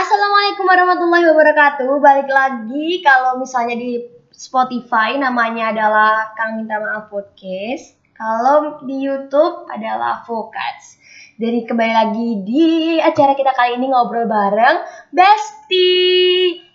Assalamualaikum 0.00 0.64
warahmatullahi 0.64 1.28
wabarakatuh. 1.28 2.00
Balik 2.00 2.32
lagi 2.32 3.04
kalau 3.04 3.36
misalnya 3.36 3.76
di 3.76 4.00
Spotify 4.32 5.20
namanya 5.20 5.76
adalah 5.76 6.32
Kang 6.32 6.56
Minta 6.56 6.80
Maaf 6.80 7.12
Podcast. 7.12 8.00
Kalau 8.16 8.80
di 8.80 8.96
YouTube 8.96 9.68
adalah 9.68 10.24
Focus. 10.24 10.96
Jadi 11.36 11.68
kembali 11.68 11.92
lagi 11.92 12.28
di 12.48 12.96
acara 12.96 13.36
kita 13.36 13.52
kali 13.52 13.76
ini 13.76 13.92
ngobrol 13.92 14.24
bareng 14.24 14.88
Besti. 15.12 15.92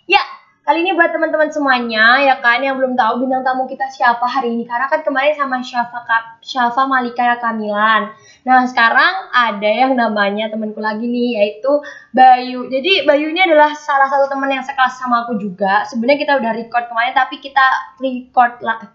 Ya, 0.06 0.22
kali 0.66 0.82
ini 0.82 0.98
buat 0.98 1.14
teman-teman 1.14 1.46
semuanya 1.46 2.18
ya 2.26 2.42
kan 2.42 2.58
yang 2.58 2.74
belum 2.74 2.98
tahu 2.98 3.22
bintang 3.22 3.46
tamu 3.46 3.70
kita 3.70 3.86
siapa 3.86 4.26
hari 4.26 4.50
ini 4.50 4.66
karena 4.66 4.90
kan 4.90 4.98
kemarin 5.06 5.38
sama 5.38 5.62
Syafa 5.62 6.02
Syafa 6.42 6.90
Malika 6.90 7.38
Kamilan. 7.38 8.10
Nah, 8.42 8.66
sekarang 8.66 9.30
ada 9.30 9.70
yang 9.70 9.94
namanya 9.94 10.50
temanku 10.50 10.82
lagi 10.82 11.06
nih 11.06 11.38
yaitu 11.38 11.70
Bayu. 12.10 12.66
Jadi 12.66 13.06
Bayu 13.06 13.30
ini 13.30 13.46
adalah 13.46 13.78
salah 13.78 14.10
satu 14.10 14.26
teman 14.26 14.50
yang 14.50 14.66
sekelas 14.66 14.98
sama 14.98 15.22
aku 15.22 15.38
juga. 15.38 15.86
Sebenarnya 15.86 16.18
kita 16.26 16.34
udah 16.34 16.52
record 16.58 16.90
kemarin 16.90 17.14
tapi 17.14 17.38
kita 17.38 17.66
record 18.02 18.58
lah. 18.66 18.90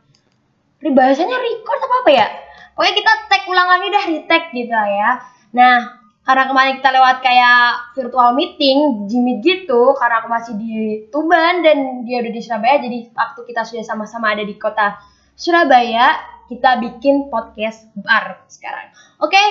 Bahasanya 0.83 1.39
record 1.39 1.79
apa 1.87 1.95
apa 2.03 2.11
ya? 2.11 2.27
Pokoknya 2.75 2.95
kita 2.99 3.11
tag 3.31 3.43
ulang 3.47 3.69
lagi 3.71 3.87
dah 3.87 4.03
retag 4.11 4.43
gitu 4.51 4.75
lah 4.75 4.89
ya. 4.91 5.09
Nah, 5.55 6.00
karena 6.21 6.43
kemarin 6.45 6.73
kita 6.77 6.89
lewat 6.93 7.17
kayak 7.25 7.97
virtual 7.97 8.37
meeting, 8.37 9.09
Jimmy 9.09 9.41
gitu, 9.41 9.97
karena 9.97 10.21
aku 10.21 10.29
masih 10.29 10.53
di 10.55 10.73
Tuban 11.09 11.65
dan 11.65 12.05
dia 12.05 12.21
udah 12.21 12.31
di 12.31 12.41
Surabaya, 12.41 12.77
jadi 12.77 12.97
waktu 13.09 13.39
kita 13.49 13.61
sudah 13.65 13.83
sama-sama 13.83 14.37
ada 14.37 14.45
di 14.45 14.53
kota 14.61 15.01
Surabaya, 15.33 16.21
kita 16.45 16.77
bikin 16.77 17.33
podcast 17.33 17.89
bar 17.97 18.45
sekarang. 18.45 18.93
Oke, 19.17 19.41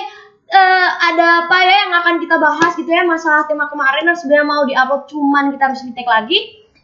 eh, 0.51 0.89
ada 1.11 1.47
apa 1.47 1.57
ya 1.59 1.75
yang 1.87 1.93
akan 1.97 2.15
kita 2.23 2.35
bahas 2.39 2.71
gitu 2.79 2.87
ya 2.87 3.03
masalah 3.03 3.43
tema 3.51 3.67
kemarin 3.67 4.07
yang 4.07 4.17
sebenarnya 4.19 4.47
mau 4.47 4.63
diupload 4.63 5.03
cuman 5.11 5.51
kita 5.51 5.63
harus 5.71 5.83
di 5.83 5.91
lagi. 6.07 6.39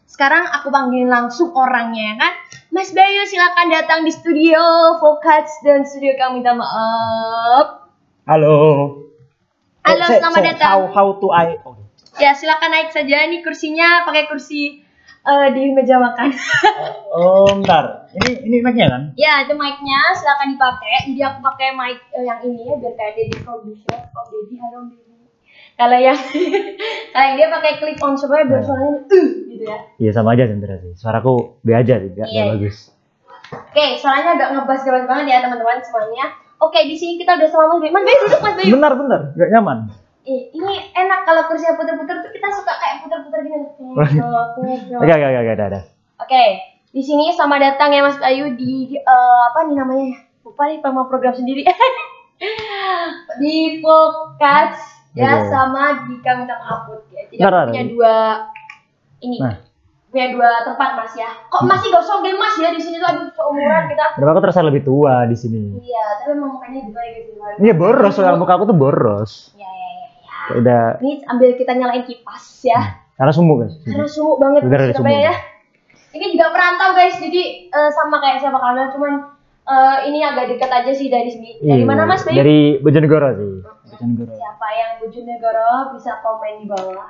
Sekarang 0.08 0.48
aku 0.52 0.72
panggilin 0.72 1.12
langsung 1.12 1.52
orangnya 1.52 2.04
ya 2.12 2.16
kan. 2.16 2.34
Mas 2.72 2.92
Bayu 2.96 3.24
silakan 3.28 3.68
datang 3.72 4.00
di 4.08 4.12
studio 4.12 4.60
Focus 5.00 5.64
dan 5.64 5.84
studio 5.84 6.16
kami 6.16 6.44
minta 6.44 6.56
maaf. 6.56 7.92
Halo. 8.28 9.07
Halo, 9.88 10.04
Eh, 10.04 10.10
say- 10.10 10.20
selamat 10.20 10.38
say 10.38 10.48
datang. 10.52 10.70
How 10.70 10.82
how 10.92 11.08
to 11.16 11.28
I? 11.30 11.56
Oh. 11.64 11.76
Ya 12.18 12.34
silakan 12.34 12.70
naik 12.70 12.90
saja 12.90 13.24
nih 13.26 13.40
kursinya 13.40 14.04
pakai 14.04 14.26
kursi 14.26 14.84
eh, 15.24 15.48
di 15.52 15.72
meja 15.72 15.96
makan. 15.98 16.32
oh, 17.16 17.48
bentar. 17.54 18.10
Ini 18.12 18.44
ini 18.44 18.58
mic-nya 18.60 18.88
kan? 18.88 19.04
ya 19.16 19.44
itu 19.44 19.54
mic-nya 19.54 20.00
silakan 20.14 20.48
dipakai. 20.52 21.08
Jadi 21.08 21.22
aku 21.22 21.40
pakai 21.42 21.68
mic 21.72 21.98
eh, 22.12 22.24
yang 22.24 22.40
ini 22.42 22.64
ya 22.64 22.76
biar 22.76 22.94
kayak 22.94 23.14
Deddy 23.16 23.38
Producer. 23.40 23.98
Oh 24.10 24.26
Deddy, 24.26 24.56
halo 24.58 24.80
Deddy. 24.86 25.06
Kalau 25.78 25.94
yang 25.96 26.18
kalau 27.14 27.26
yang 27.26 27.36
dia 27.38 27.48
pakai 27.48 27.72
clip 27.78 28.00
on 28.02 28.14
supaya 28.16 28.44
biar 28.44 28.60
Nah. 28.60 28.66
suaranya 28.66 28.92
uh 29.00 29.28
gitu 29.48 29.64
ya. 29.64 29.78
Iya 29.98 30.12
sama 30.12 30.34
aja 30.34 30.44
sebenarnya 30.46 30.80
sih. 30.82 30.94
Suaraku 30.96 31.34
B 31.62 31.68
aja 31.72 31.96
sih, 31.96 32.10
nggak 32.10 32.28
Iya. 32.28 32.42
nggak 32.44 32.52
bagus. 32.58 32.78
Oke, 33.48 33.86
suaranya 33.96 34.36
agak 34.36 34.50
ngebas-ngebas 34.52 35.06
banget 35.06 35.26
ya 35.30 35.38
teman-teman 35.40 35.80
semuanya. 35.80 36.26
Oke, 36.58 36.80
di 36.90 36.96
sini 36.98 37.22
kita 37.22 37.38
udah 37.38 37.50
sama 37.54 37.78
Mas 37.78 37.80
Bayu. 37.86 37.94
Mas 37.94 38.04
Bayu 38.04 38.18
duduk 38.26 38.42
Mas 38.42 38.56
Bayu. 38.58 38.74
Bentar 38.74 38.94
bentar, 38.98 39.22
nggak 39.38 39.50
nyaman. 39.54 39.78
Ih, 40.28 40.42
ini 40.52 40.74
enak 40.92 41.24
kalau 41.24 41.48
kursinya 41.48 41.80
puter-puter 41.80 42.20
tuh 42.20 42.32
kita 42.34 42.48
suka 42.52 42.74
kayak 42.82 42.96
puter-puter 43.06 43.40
gini. 43.48 43.58
Oke 45.00 45.14
oke 45.14 45.26
oke, 45.40 45.52
ada 45.54 45.66
ada. 45.70 45.82
Oke, 46.18 46.44
di 46.92 47.02
sini 47.06 47.30
selamat 47.32 47.60
datang 47.62 47.94
ya 47.94 48.02
Mas 48.02 48.18
Bayu 48.18 48.58
di 48.58 48.98
eh, 48.98 49.40
apa 49.54 49.70
nih 49.70 49.76
namanya? 49.78 50.18
Lupa 50.42 50.66
nih 50.66 50.82
nama 50.82 51.06
program 51.06 51.38
sendiri. 51.38 51.62
di 53.42 53.82
Podcast 53.82 54.82
ya 55.14 55.46
Oke. 55.46 55.50
sama 55.50 56.10
di 56.10 56.16
kami 56.26 56.46
minta 56.46 56.58
maaf 56.58 56.90
ya. 57.14 57.22
Jadi 57.30 57.70
punya 57.70 57.86
dua 57.86 58.16
ini. 59.22 59.38
Nah. 59.42 59.67
Punya 60.08 60.32
dua 60.32 60.50
tempat 60.64 60.96
Mas 60.96 61.14
ya. 61.14 61.28
Kok 61.52 61.68
masih 61.68 61.92
gak 61.92 62.00
usah 62.00 62.24
Mas 62.24 62.56
ya 62.56 62.70
di 62.72 62.80
sini 62.80 62.96
tuh 62.96 63.08
aduh 63.08 63.28
seumuran 63.28 63.84
kita. 63.88 64.06
Kenapa 64.16 64.32
aku 64.32 64.42
terasa 64.42 64.64
lebih 64.64 64.82
tua 64.82 65.28
di 65.28 65.36
sini? 65.36 65.76
Iya, 65.78 66.04
tapi 66.20 66.30
emang 66.32 66.56
mukanya 66.56 66.80
juga 66.82 67.02
ya 67.04 67.12
gitu. 67.18 67.32
Iya 67.60 67.74
boros, 67.76 68.14
soal 68.16 68.36
muka 68.36 68.56
aku 68.56 68.66
tuh 68.66 68.78
boros. 68.78 69.52
Ya 69.54 69.68
ya 69.68 69.90
ya. 69.92 70.08
ya. 70.24 70.38
Udah 70.56 70.84
Ini 71.00 71.28
ambil 71.28 71.50
kita 71.54 71.72
nyalain 71.74 72.04
kipas 72.04 72.64
ya. 72.64 72.80
karena 73.14 73.34
sumbu 73.34 73.60
guys. 73.60 73.76
Karena 73.82 74.06
sumuk 74.06 74.38
banget 74.38 74.62
Bener, 74.64 74.80
di 74.80 74.86
ada 74.86 74.94
Surabaya 74.94 75.18
sumuk. 75.18 75.28
ya. 75.28 75.36
Ini 76.08 76.26
juga 76.34 76.46
perantau 76.50 76.90
guys, 76.94 77.16
jadi 77.20 77.44
eh, 77.68 77.90
sama 77.92 78.16
kayak 78.18 78.38
siapa 78.40 78.58
kalian, 78.58 78.90
cuman 78.90 79.14
eh, 79.68 79.98
ini 80.08 80.20
agak 80.24 80.46
dekat 80.50 80.72
aja 80.72 80.92
sih 80.94 81.12
dari 81.12 81.28
sini. 81.28 81.60
Dari 81.60 81.82
Iya, 81.82 81.86
mana 81.86 82.08
Mas 82.08 82.24
Bayu? 82.24 82.38
Dari 82.40 82.60
Bojonegoro 82.80 83.30
sih. 83.36 83.54
Bojonegoro. 83.92 84.32
Siapa 84.34 84.68
yang 84.72 84.92
Bojonegoro 85.04 85.70
bisa 85.94 86.12
komen 86.24 86.54
di 86.62 86.66
bawah. 86.66 87.10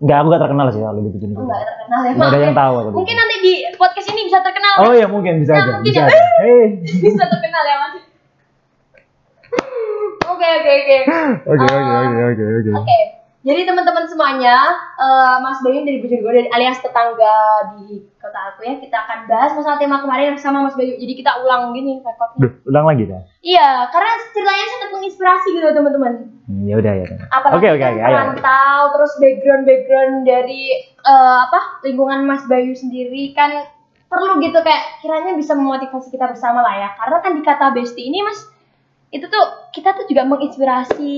Enggak, 0.00 0.16
aku 0.16 0.26
gak 0.28 0.42
terkenal 0.42 0.66
sih 0.66 0.80
kalau 0.80 0.96
di 0.96 1.10
Bojonegoro. 1.10 1.44
enggak 1.44 1.60
terkenal 1.62 2.00
ya. 2.00 2.10
Nggak 2.10 2.26
ada 2.26 2.38
yang 2.40 2.50
ya. 2.50 2.58
tahu 2.58 2.74
aku. 2.74 2.88
Mungkin 2.96 3.14
nanti 3.14 3.34
di 3.38 3.52
podcast 3.74 4.08
ini 4.08 4.22
bisa 4.24 4.38
terkenal. 4.40 4.72
Oh 4.74 4.84
Mas. 4.86 4.96
iya 4.96 5.06
mungkin 5.06 5.32
bisa 5.38 5.52
Nah, 5.52 5.60
aja. 5.60 5.70
mungkin 5.74 5.86
Bisa 5.86 6.00
ya. 6.00 6.08
aja. 6.08 6.24
Bisa 7.04 7.24
terkenal 7.26 7.62
ya 7.62 7.76
Mas. 7.78 7.92
Oke 10.30 10.46
oke 10.48 10.70
oke. 10.72 10.96
Oke 11.44 11.64
Eh, 11.66 11.68
oke 11.68 11.94
oke 12.00 12.22
oke 12.24 12.44
oke. 12.56 12.70
Oke, 12.72 12.98
jadi 13.40 13.64
teman-teman 13.64 14.04
semuanya, 14.04 14.56
eh, 15.00 15.36
Mas 15.40 15.64
Bayu 15.64 15.80
dari 15.80 16.04
Bojonegoro 16.04 16.36
dari 16.36 16.52
alias 16.52 16.76
tetangga 16.84 17.36
di 17.72 18.04
kota 18.20 18.52
aku 18.52 18.68
ya, 18.68 18.76
kita 18.76 18.96
akan 19.00 19.18
bahas 19.32 19.56
masalah 19.56 19.80
tema 19.80 19.96
kemarin 20.04 20.36
sama 20.36 20.68
Mas 20.68 20.76
Bayu. 20.76 20.92
Jadi 21.00 21.12
kita 21.16 21.40
ulang 21.40 21.72
gini 21.72 22.04
rekodnya. 22.04 22.36
Duh, 22.36 22.52
ulang 22.68 22.84
lagi 22.84 23.08
dah. 23.08 23.24
Iya, 23.40 23.88
karena 23.88 24.10
ceritanya 24.36 24.66
sangat 24.68 24.90
menginspirasi 24.92 25.48
gitu 25.56 25.68
teman-teman. 25.72 26.12
Hmm, 26.44 26.64
Ya 26.68 26.74
udah 26.76 26.92
ya. 26.92 27.06
Apalagi 27.32 27.56
Oke 27.56 27.68
oke 27.72 27.80
kan 27.80 27.92
oke. 27.96 28.02
Ayo. 28.04 28.12
perantau, 28.12 28.80
terus 28.92 29.12
background 29.16 29.64
background 29.64 30.14
dari 30.28 30.62
eh, 31.00 31.38
apa 31.48 31.60
lingkungan 31.80 32.28
Mas 32.28 32.44
Bayu 32.44 32.76
sendiri 32.76 33.32
kan 33.32 33.64
perlu 34.10 34.36
gitu 34.42 34.58
kayak 34.60 35.00
kiranya 35.00 35.32
bisa 35.38 35.56
memotivasi 35.56 36.12
kita 36.12 36.28
bersama 36.28 36.60
lah 36.60 36.76
ya. 36.76 36.88
Karena 36.92 37.16
kan 37.24 37.32
di 37.32 37.40
kata 37.40 37.72
Besti 37.72 38.04
ini 38.04 38.20
Mas 38.20 38.44
itu 39.10 39.24
tuh 39.26 39.44
kita 39.72 39.96
tuh 39.96 40.04
juga 40.06 40.22
menginspirasi 40.28 41.14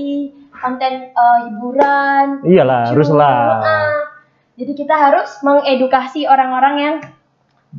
konten 0.57 0.93
eh, 1.09 1.39
hiburan. 1.49 2.25
Iyalah, 2.45 2.93
harus 2.93 3.09
lucu, 3.09 3.19
lah. 3.19 3.61
ah. 3.61 4.01
Jadi 4.53 4.71
kita 4.77 4.93
harus 4.93 5.29
mengedukasi 5.41 6.29
orang-orang 6.29 6.75
yang 6.77 6.95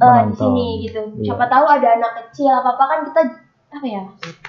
eh, 0.03 0.21
di 0.27 0.35
sini 0.35 0.67
gitu. 0.87 1.03
Iya. 1.23 1.35
Siapa 1.35 1.47
tahu 1.47 1.65
ada 1.71 1.89
anak 1.95 2.13
kecil 2.27 2.51
apa 2.51 2.75
apa 2.75 2.85
kan 2.85 2.99
kita 3.07 3.21
apa 3.75 3.87
ya 3.91 4.03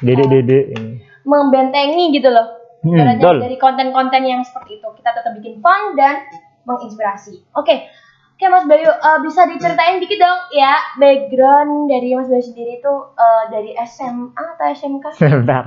Dede 0.05 0.25
dede 0.29 0.59
ini. 0.73 1.01
membentengi 1.25 2.13
gitu 2.13 2.29
loh. 2.29 2.61
Hmm, 2.85 3.17
dari 3.17 3.57
konten-konten 3.57 4.21
yang 4.21 4.45
seperti 4.45 4.77
itu 4.77 4.87
kita 4.93 5.09
tetap 5.09 5.33
bikin 5.33 5.57
fun 5.57 5.97
dan 5.97 6.21
menginspirasi. 6.69 7.41
Oke, 7.57 7.89
oke 8.37 8.45
Mas 8.45 8.69
Bayu 8.69 8.85
eh, 8.85 9.19
bisa 9.25 9.49
diceritain 9.49 9.97
dikit 9.97 10.21
dong 10.21 10.39
ya 10.53 10.73
background 11.01 11.89
dari 11.89 12.13
Mas 12.13 12.29
Bayu 12.29 12.45
sendiri 12.45 12.77
itu 12.77 12.93
eh, 13.17 13.43
dari 13.49 13.73
SMA 13.85 14.37
atau 14.37 14.65
SMK? 14.69 15.05
Bentar. 15.21 15.65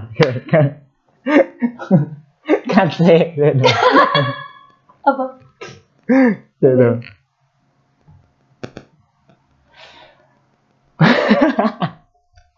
Kan 2.73 2.89
sih. 2.91 3.37
Apa? 5.05 5.25
Tuh. 6.59 6.95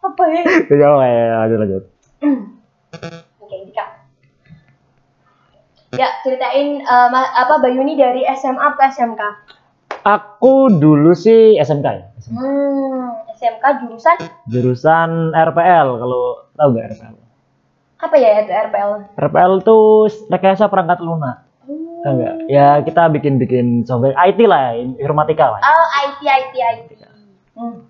Apa 0.01 0.23
ya? 0.27 0.43
Ya 0.71 0.91
ya 1.05 1.25
lanjut 1.45 1.59
lanjut. 1.61 1.85
Oke, 3.41 3.57
Dika. 3.67 3.85
Ya, 5.93 6.09
ceritain 6.23 6.81
ma- 7.11 7.35
apa 7.35 7.59
Bayu 7.59 7.83
ini 7.83 7.99
dari 7.99 8.23
SMA 8.33 8.63
atau 8.63 8.85
SMK? 8.87 9.23
Aku 10.01 10.55
dulu 10.73 11.13
sih 11.13 11.59
SMK 11.59 11.87
ya. 11.87 12.05
SMK. 12.17 12.39
Hmm, 12.39 13.05
SMK 13.37 13.65
jurusan 13.85 14.17
Jurusan 14.49 15.11
RPL 15.35 15.89
kalau 15.99 16.23
tahu 16.55 16.69
nggak 16.73 16.87
RPL? 16.97 17.15
Apa 18.01 18.17
ya 18.17 18.43
itu 18.43 18.53
RPL? 18.53 18.91
RPL 19.17 19.53
tuh 19.61 20.09
rekayasa 20.29 20.67
perangkat 20.67 21.01
lunak. 21.01 21.45
Tahu 22.01 22.13
nggak? 22.17 22.35
Ya 22.49 22.81
kita 22.81 23.13
bikin 23.13 23.37
bikin 23.37 23.85
software 23.85 24.17
IT 24.17 24.41
lah, 24.49 24.73
informatika 24.77 25.53
lah. 25.53 25.61
Oh, 25.61 25.87
IT, 26.09 26.21
IT, 26.25 26.55
IT. 26.57 26.89
Hmm. 27.53 27.85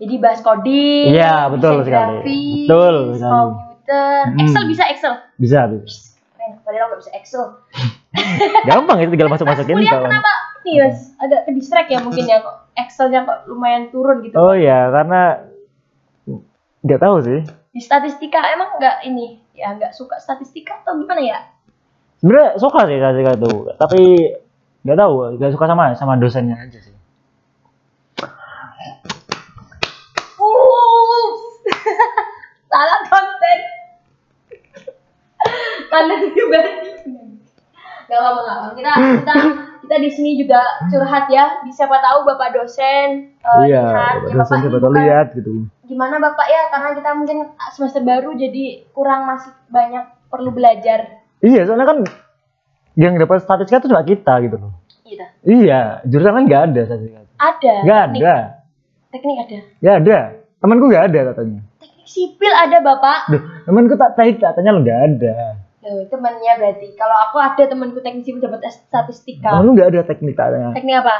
Jadi 0.00 0.14
bahas 0.16 0.40
coding. 0.40 1.12
Iya, 1.12 1.52
betul 1.52 1.84
sekali. 1.84 2.24
grafis, 2.24 2.64
Betul 2.66 2.94
sekali. 3.14 3.30
Komputer. 3.30 4.22
Hmm. 4.24 4.40
Excel 4.40 4.64
bisa 4.64 4.84
Excel. 4.88 5.14
Bisa, 5.36 5.58
bisa. 5.68 6.16
Keren, 6.34 6.50
padahal 6.64 6.86
nggak 6.88 7.00
bisa 7.04 7.12
Excel. 7.12 7.44
Gampang 8.68 8.98
itu 9.04 9.10
tinggal 9.12 9.28
masuk 9.28 9.44
masukin 9.44 9.76
Kuliah 9.76 9.92
kawan. 9.92 10.08
kenapa 10.08 10.32
nih 10.64 10.74
Mas? 10.80 10.98
Agak 11.20 11.40
ke 11.44 11.50
distract 11.52 11.88
ya 11.92 11.98
mungkin 12.00 12.24
ya 12.24 12.40
kok 12.40 12.56
Excelnya 12.74 13.20
kok 13.28 13.38
lumayan 13.46 13.92
turun 13.92 14.24
gitu. 14.24 14.34
Oh 14.40 14.56
ya, 14.56 14.88
karena 14.88 15.44
nggak 16.80 17.00
tahu 17.00 17.16
sih. 17.20 17.40
Di 17.74 17.82
statistika 17.82 18.38
emang 18.54 18.78
nggak 18.78 19.02
ini 19.02 19.42
ya 19.50 19.74
nggak 19.74 19.90
suka 19.90 20.22
statistika 20.22 20.78
atau 20.86 20.94
gimana 20.94 21.18
ya? 21.18 21.42
Sebenarnya 22.22 22.54
suka 22.54 22.86
sih 22.86 23.02
statistika 23.02 23.34
itu, 23.34 23.52
tapi 23.74 24.02
nggak 24.86 24.98
tahu, 25.02 25.14
nggak 25.34 25.50
suka 25.58 25.66
sama 25.66 25.90
sama 25.98 26.14
dosennya 26.14 26.54
aja 26.54 26.78
sih. 26.78 26.94
Salah 32.70 33.00
konten. 33.10 33.58
Kalian 35.90 36.22
juga. 36.30 36.62
Gak 38.04 38.18
apa-apa, 38.20 38.40
gak 38.44 38.54
apa-apa. 38.54 38.76
Kita, 38.78 38.92
kita, 38.94 39.34
kita 39.82 39.96
di 39.98 40.10
sini 40.14 40.30
juga 40.38 40.62
curhat 40.92 41.26
ya. 41.26 41.58
Siapa 41.74 41.98
tahu 41.98 42.22
bapak 42.22 42.54
dosen 42.54 43.34
eh, 43.34 43.62
iya 43.66 43.82
lihat. 43.90 44.14
Bapak 44.22 44.30
Ya, 44.30 44.34
dosen 44.38 44.56
siapa 44.62 44.78
tahu 44.78 44.92
lihat 44.94 45.26
gitu 45.34 45.66
Gimana 45.84 46.16
bapak 46.16 46.46
ya? 46.46 46.62
Karena 46.68 46.88
kita 46.92 47.10
mungkin 47.12 47.38
semester 47.70 48.00
baru 48.00 48.32
jadi 48.32 48.64
kurang 48.90 49.24
masih 49.24 49.52
banyak 49.68 50.04
perlu 50.26 50.50
belajar. 50.50 51.22
iya 51.38 51.62
soalnya 51.62 51.84
kan 51.86 51.98
yang 52.94 53.14
dapat 53.14 53.38
statistika 53.38 53.78
itu 53.78 53.88
cuma 53.88 54.02
kita 54.02 54.32
gitu 54.40 54.56
loh 54.56 54.72
Gitu. 55.04 55.20
iya 55.44 56.00
jurusan 56.02 56.32
kan 56.32 56.44
nggak 56.44 56.62
ada 56.66 56.80
statistika 56.82 57.20
Ada. 57.36 57.74
nggak 57.84 58.00
ada 58.02 58.34
Teknik 59.10 59.36
ada. 59.38 59.58
nggak 59.78 59.96
ada 60.00 60.18
temanku 60.56 60.84
nggak 60.88 61.04
ada 61.06 61.20
katanya 61.28 61.60
Teknik 61.76 62.06
sipil 62.06 62.48
ada 62.50 62.78
bapak. 62.80 63.18
Duh, 63.28 63.42
temanku 63.62 63.94
tak 63.94 64.10
tahu 64.14 64.32
katanya 64.34 64.70
lo 64.70 64.80
nggak 64.80 65.00
ada 65.06 65.36
Loh, 65.84 66.00
temannya 66.08 66.52
berarti. 66.56 66.96
Kalau 66.96 67.16
aku 67.22 67.36
ada 67.36 67.62
temanku 67.62 68.00
teknik 68.00 68.24
sipil 68.24 68.40
dapat 68.40 68.64
statistika. 68.66 69.52
temanku 69.52 69.70
nggak 69.74 69.88
ada 69.90 70.00
teknik 70.02 70.34
katanya 70.34 70.72
Teknik 70.72 70.96
apa? 70.98 71.16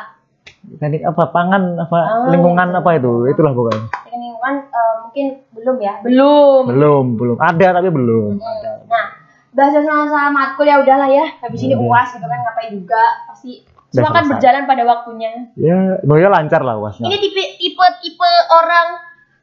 teknik 0.74 1.02
apa 1.04 1.22
pangan 1.28 1.62
apa 1.78 1.98
Oh, 2.16 2.32
lingkungan 2.32 2.68
iya. 2.68 2.80
apa 2.80 2.90
itu 2.94 3.28
itulah 3.28 3.52
pokoknya 3.52 3.84
lingkungan 4.26 4.54
eh, 4.64 4.94
mungkin 5.00 5.26
belum 5.52 5.76
ya. 5.78 5.94
Belum. 6.00 6.62
belum 6.66 7.04
belum 7.14 7.36
ada 7.38 7.66
tapi 7.72 7.88
belum 7.88 8.32
ada 8.36 8.72
Nah, 8.84 9.06
bahasa 9.52 9.78
sama 9.78 10.04
sama 10.06 10.28
matkul 10.30 10.64
ya 10.64 10.78
udahlah 10.78 11.06
ya. 11.06 11.26
Habis 11.38 11.60
ini 11.62 11.74
Udah. 11.74 11.86
uas 11.86 12.08
gitu 12.10 12.24
kan 12.24 12.40
ngapain 12.40 12.72
juga 12.72 13.02
pasti 13.26 13.52
semua 13.88 14.10
kan 14.10 14.26
berjalan 14.26 14.64
pada 14.64 14.82
waktunya. 14.82 15.30
ya 15.54 15.76
semoga 15.98 16.26
lancar 16.32 16.60
lah 16.60 16.74
uasnya 16.76 17.06
Ini 17.06 17.16
tipe 17.16 17.42
tipe 17.56 17.84
tipe 18.00 18.30
orang 18.50 18.88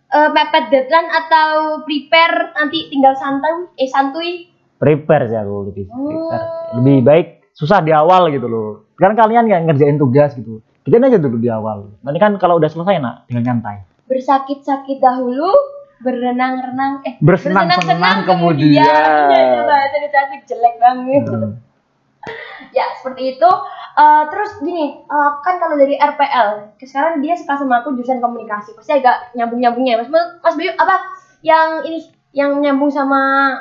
eh, 0.10 0.30
mepet 0.30 0.66
deadline 0.68 1.08
atau 1.10 1.48
prepare 1.82 2.52
nanti 2.52 2.88
tinggal 2.88 3.16
santai 3.16 3.72
eh 3.74 3.88
santuy. 3.88 4.52
prepare 4.76 5.26
sih 5.26 5.38
aku 5.38 5.56
lebih 5.68 5.86
Hmm. 5.88 6.04
prepare 6.04 6.46
lebih 6.76 6.98
baik 7.02 7.28
susah 7.54 7.80
di 7.80 7.94
awal 7.94 8.28
gitu 8.28 8.44
loh 8.44 8.70
kan 8.94 9.14
kalian 9.14 9.46
nggak 9.46 9.62
ngerjain 9.68 9.96
tugas 9.96 10.34
gitu 10.34 10.58
kita 10.82 10.98
aja 10.98 11.16
dulu 11.16 11.38
di 11.38 11.48
awal 11.48 11.94
nanti 12.02 12.18
kan 12.18 12.34
kalau 12.36 12.58
udah 12.58 12.66
selesai 12.66 12.98
nak 12.98 13.24
tinggal 13.26 13.46
nyantai 13.46 13.86
Bersakit-sakit 14.12 15.00
dahulu, 15.00 15.48
berenang-renang 16.04 17.06
eh 17.08 17.16
Bersenang-senang 17.24 18.28
kemudian. 18.28 18.84
Iya, 18.84 19.32
iya, 19.32 19.62
bahasa 19.64 19.98
cantik 20.12 20.44
jelek 20.50 20.76
banget. 20.82 21.24
Hmm. 21.32 21.56
ya 22.78 22.86
seperti 23.00 23.38
itu. 23.38 23.52
Eh, 23.92 24.24
terus 24.32 24.52
gini 24.64 25.04
eh, 25.04 25.32
kan 25.44 25.56
kalau 25.60 25.76
dari 25.76 26.00
RPL 26.00 26.80
sekarang 26.80 27.20
dia 27.20 27.36
suka 27.36 27.60
sama 27.60 27.84
aku 27.84 27.94
jurusan 27.96 28.24
komunikasi. 28.24 28.74
Pasti 28.76 28.98
agak 28.98 29.36
nyambung 29.38 29.60
nyambungnya 29.62 30.02
mas 30.02 30.10
mas 30.12 30.56
Bayu 30.56 30.74
apa? 30.76 30.96
Yang 31.44 31.70
ini 31.88 32.00
yang 32.32 32.52
nyambung 32.64 32.90
sama 32.90 33.52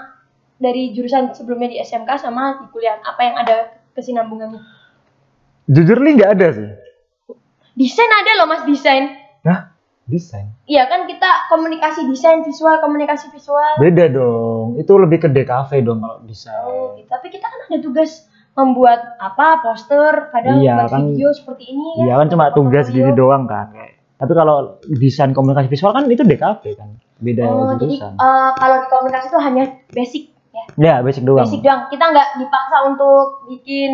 dari 0.61 0.95
jurusan 0.95 1.35
sebelumnya 1.35 1.75
di 1.75 1.79
SMK 1.83 2.11
sama 2.19 2.63
di 2.63 2.67
kuliah. 2.71 3.03
Apa 3.03 3.21
yang 3.27 3.37
ada 3.43 3.57
kesinambungannya? 3.95 4.63
Jujur 5.71 5.99
li 5.99 6.19
nggak 6.19 6.33
ada 6.39 6.49
sih. 6.55 6.69
Desain 7.75 8.11
ada 8.11 8.31
loh 8.43 8.47
mas 8.47 8.63
desain. 8.67 9.19
Nah 9.43 9.70
desain? 10.11 10.51
Iya 10.65 10.85
kan 10.85 11.07
kita 11.07 11.27
komunikasi 11.47 12.05
desain 12.05 12.43
visual 12.43 12.77
komunikasi 12.77 13.31
visual. 13.31 13.79
Beda 13.79 14.05
dong. 14.07 14.75
Itu 14.75 14.99
lebih 14.99 15.19
ke 15.21 15.29
DKV 15.29 15.71
dong 15.81 15.99
kalau 15.99 16.19
desain. 16.23 16.59
Oh, 16.61 16.93
gitu. 16.95 17.07
tapi 17.07 17.27
kita 17.29 17.47
kan 17.47 17.61
ada 17.65 17.79
tugas 17.79 18.27
membuat 18.51 18.99
apa 19.17 19.63
poster 19.63 20.29
kadang 20.29 20.59
Iya, 20.59 20.75
buat 20.77 20.91
kan- 20.91 21.07
video 21.07 21.31
seperti 21.31 21.71
ini 21.71 22.03
iya 22.03 22.19
kan 22.19 22.27
cuma 22.27 22.51
tugas 22.51 22.85
portofolio. 22.85 23.07
gini 23.07 23.13
doang 23.15 23.47
kan 23.47 23.71
tapi 24.19 24.33
kalau 24.35 24.57
desain 24.91 25.31
komunikasi 25.31 25.67
visual 25.67 25.95
kan 25.95 26.05
itu 26.05 26.21
DKV 26.21 26.63
kan. 26.75 26.91
Beda 27.17 27.45
Oh, 27.47 27.73
jadi 27.75 27.95
eh, 28.01 28.51
kalau 28.53 28.77
di 28.77 28.87
komunikasi 28.89 29.27
itu 29.29 29.39
hanya 29.39 29.65
basic 29.89 30.23
ya. 30.51 30.65
ya 30.77 30.95
basic 30.99 31.23
doang. 31.23 31.45
Basic 31.45 31.61
doang. 31.61 31.87
Kita 31.87 32.05
nggak 32.07 32.29
dipaksa 32.37 32.77
untuk 32.85 33.47
bikin 33.47 33.91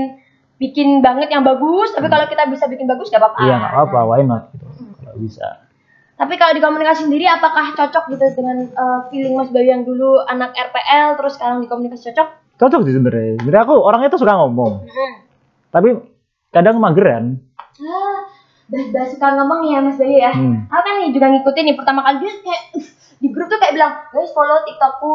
bikin 0.56 0.88
banget 0.98 1.28
yang 1.28 1.44
bagus, 1.44 1.92
tapi 1.92 2.08
kalau 2.08 2.24
kita 2.24 2.48
bisa 2.48 2.64
bikin 2.64 2.86
bagus 2.86 3.06
nggak 3.06 3.20
apa-apa. 3.20 3.38
iya 3.44 3.54
nggak 3.56 3.72
apa-apa 3.76 3.98
why 4.08 4.22
not 4.22 4.48
gitu. 4.50 4.66
Kalau 4.96 5.14
bisa 5.16 5.46
Tapi 6.16 6.34
kalau 6.34 6.52
di 6.52 6.60
komunikasi 6.60 7.04
sendiri 7.04 7.24
apakah 7.24 7.72
cocok 7.72 8.04
gitu 8.08 8.24
dengan 8.34 8.64
eh, 8.64 8.98
feeling 9.08 9.36
Mas 9.36 9.48
Bayu 9.48 9.68
yang 9.68 9.84
dulu 9.84 10.16
anak 10.22 10.52
RPL 10.52 11.14
terus 11.14 11.36
sekarang 11.36 11.60
di 11.60 11.68
komunikasi 11.68 12.10
cocok? 12.10 12.28
cocok 12.56 12.80
sih 12.82 12.96
sebenarnya 12.96 13.36
sebenarnya 13.36 13.62
aku 13.62 13.76
orangnya 13.76 14.08
tuh 14.08 14.16
suka 14.16 14.32
ngomong 14.32 14.80
tapi 15.68 15.92
kadang 16.48 16.80
mageran 16.80 17.36
Ah, 17.76 18.24
bahas 18.66 19.12
suka 19.12 19.28
ngomong 19.30 19.60
ya 19.68 19.78
Mas 19.78 20.00
Bayu 20.00 20.16
ya. 20.16 20.32
Hmm. 20.32 20.64
Aku 20.64 20.80
kan 20.80 20.94
nih 20.96 21.12
juga 21.12 21.28
ngikutin 21.28 21.64
nih 21.68 21.76
pertama 21.76 22.00
kali 22.00 22.16
dia 22.18 22.32
kayak 22.40 22.62
"Ih, 22.72 22.86
di 23.20 23.28
grup 23.28 23.46
tuh 23.46 23.60
kayak 23.60 23.76
bilang, 23.76 23.92
guys 24.08 24.32
follow 24.32 24.64
TikTokku. 24.64 25.12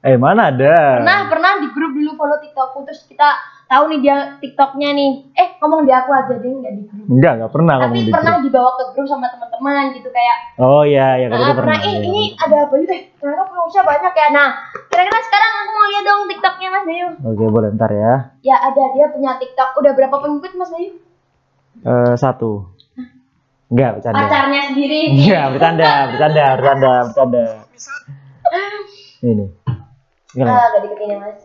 eh 0.00 0.14
mana 0.14 0.54
ada 0.54 1.02
Pernah 1.02 1.18
pernah 1.26 1.52
di 1.58 1.68
grup 1.68 1.92
dulu 1.92 2.14
follow 2.14 2.38
TikTokku 2.38 2.78
terus 2.86 3.02
kita 3.04 3.26
tahu 3.64 3.84
nih 3.90 3.98
dia 4.04 4.16
TikToknya 4.38 4.88
nih. 4.92 5.10
Eh 5.34 5.48
ngomong 5.64 5.88
di 5.88 5.92
aku 5.96 6.10
aja 6.12 6.34
deh 6.36 6.52
nggak 6.52 6.72
di 6.76 6.82
grup. 6.84 7.06
enggak 7.08 7.32
enggak 7.40 7.52
pernah 7.56 7.74
ngomong 7.80 7.96
Tapi 7.96 8.04
di 8.04 8.12
pernah 8.12 8.34
grup. 8.36 8.44
dibawa 8.44 8.70
ke 8.76 8.82
grup 8.92 9.06
sama 9.08 9.26
teman-teman 9.32 9.84
gitu 9.96 10.08
kayak 10.12 10.36
oh 10.60 10.82
iya 10.84 11.08
ya 11.24 11.26
kalau 11.32 11.40
nah, 11.40 11.56
pernah, 11.56 11.56
pernah 11.56 11.78
eh 11.80 11.88
iya. 11.88 12.04
ini 12.04 12.22
ada 12.36 12.58
Bayu 12.68 12.84
deh 12.84 13.00
ternyata 13.16 13.42
followersnya 13.48 13.82
banyak 13.88 14.12
ya 14.12 14.28
nah 14.28 14.48
kira-kira 14.92 15.20
sekarang 15.24 15.52
aku 15.56 15.70
mau 15.72 15.86
lihat 15.88 16.04
dong 16.04 16.20
TikToknya 16.28 16.68
Mas 16.68 16.84
Bayu 16.84 17.08
oke 17.16 17.44
boleh 17.48 17.68
ntar 17.80 17.90
ya 17.96 18.14
ya 18.44 18.56
ada 18.60 18.84
dia 18.92 19.06
punya 19.08 19.30
TikTok 19.40 19.70
udah 19.80 19.92
berapa 19.96 20.16
pengikut 20.20 20.52
Mas 20.60 20.70
Bayu 20.70 20.92
Eh 21.74 22.14
satu 22.14 22.70
enggak 23.72 23.98
bercanda 23.98 24.20
pacarnya 24.20 24.60
sendiri 24.70 25.00
Iya, 25.16 25.40
bercanda, 25.50 25.90
bercanda, 26.12 26.44
bercanda, 26.54 26.92
bercanda. 27.08 27.44
Ini. 29.24 29.46
Gimana? 30.36 30.50
ah 30.52 30.66
gak 30.76 30.80
deketin 30.84 31.08
ya 31.08 31.18
Mas 31.18 31.40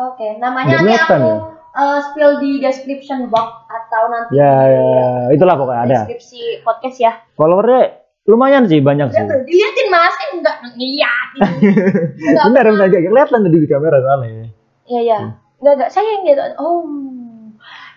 oke 0.00 0.26
namanya 0.36 0.78
nanti 0.78 0.94
aku 0.94 1.14
ya? 1.18 1.36
eh, 1.74 1.98
spill 2.04 2.32
di 2.38 2.50
description 2.58 3.26
box 3.26 3.48
atau 3.66 4.02
nanti 4.06 4.34
Ya, 4.34 4.52
di 4.60 4.72
ya, 4.72 5.06
itulah 5.32 5.54
pokoknya 5.54 5.82
ada. 5.84 5.98
deskripsi 6.02 6.40
podcast 6.62 6.98
ya 6.98 7.12
Followernya 7.34 7.82
lumayan 8.24 8.64
sih, 8.64 8.78
banyak 8.78 9.08
sih. 9.08 9.18
diliatin 9.20 9.88
Mas 9.88 10.14
eh 10.16 10.28
enggak 10.34 10.56
ngeliatin 10.62 11.40
Enggak 12.28 12.44
Benar, 12.46 12.64
benar 12.68 12.86
aja. 12.86 12.98
Kelihatan 13.00 13.38
tadi 13.42 13.56
di 13.56 13.66
kamera 13.66 13.96
soalnya. 13.98 14.52
Iya 14.84 15.00
iya. 15.02 15.18
Enggak 15.58 15.72
enggak 15.74 15.90
saya 15.90 16.08
yang 16.08 16.22
lihat. 16.26 16.52
Oh. 16.56 16.84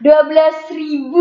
12.200 0.01 1.13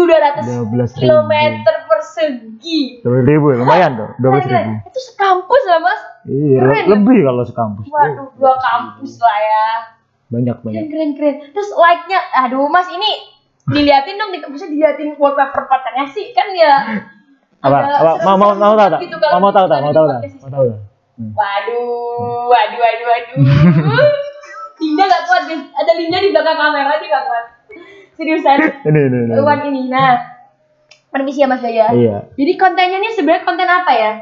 12.000. 0.64 0.96
kilometer 0.96 1.74
persegi. 1.84 2.80
Dua 3.00 3.20
ribu, 3.20 3.52
lumayan 3.52 3.92
tuh. 3.94 4.08
Dua 4.16 4.30
belas 4.32 4.46
ribu. 4.46 4.72
Itu 4.84 5.00
sekampus 5.04 5.62
lah 5.66 5.78
mas. 5.80 6.00
Iya, 6.24 6.58
Keren. 6.60 6.84
lebih 6.88 7.18
kalau 7.22 7.42
sekampus. 7.42 7.84
Waduh, 7.86 8.28
dua 8.34 8.54
kampus 8.56 9.12
lah 9.18 9.36
ya. 9.38 9.68
Banyak, 10.30 10.56
banyak. 10.62 10.86
Keren 10.86 10.90
keren 10.90 11.10
keren. 11.18 11.34
Terus 11.50 11.70
like-nya, 11.74 12.20
aduh 12.46 12.70
mas 12.70 12.86
ini 12.86 13.10
diliatin 13.66 14.18
dong, 14.18 14.30
bisa 14.54 14.66
diliatin 14.70 15.18
wallpaper 15.18 15.66
pacarnya 15.66 16.06
sih 16.10 16.30
kan 16.30 16.48
ya. 16.54 16.74
Apa? 17.66 17.76
Apa? 17.76 18.12
Mau 18.24 18.36
mau 18.40 18.50
mau 18.56 18.72
tahu 18.72 18.88
tak? 18.88 19.00
gitu 19.04 19.16
Mau 19.20 19.40
mau 19.42 19.52
tahu 19.52 19.66
tak? 19.68 19.78
Mau 19.84 19.92
tahu 19.92 20.06
tak? 20.08 20.20
Mau 20.40 20.50
tahu 20.50 20.64
tak? 20.72 20.80
Hmm. 21.20 21.36
Waduh, 21.36 22.48
waduh, 22.48 22.78
waduh, 22.80 23.06
waduh. 23.12 23.38
Linda 24.80 25.04
gak 25.04 25.22
kuat 25.28 25.42
guys. 25.44 25.62
Ada 25.76 25.92
Linda 26.00 26.18
di 26.24 26.28
belakang 26.32 26.56
kamera 26.56 26.96
dia 26.96 27.08
gak 27.12 27.24
kuat. 27.28 27.44
Seriusan. 28.16 28.58
Ini, 28.88 29.00
ini, 29.12 29.18
ini. 29.28 29.32
Wan 29.44 29.60
ini. 29.68 29.82
Nah, 29.92 30.16
permisi 31.12 31.44
ya 31.44 31.48
Mas 31.48 31.60
Jaya. 31.60 31.92
Iya. 31.92 32.32
Jadi 32.36 32.52
kontennya 32.56 33.00
ini 33.00 33.12
sebenarnya 33.12 33.44
konten 33.44 33.68
apa 33.68 33.92
ya? 33.92 34.12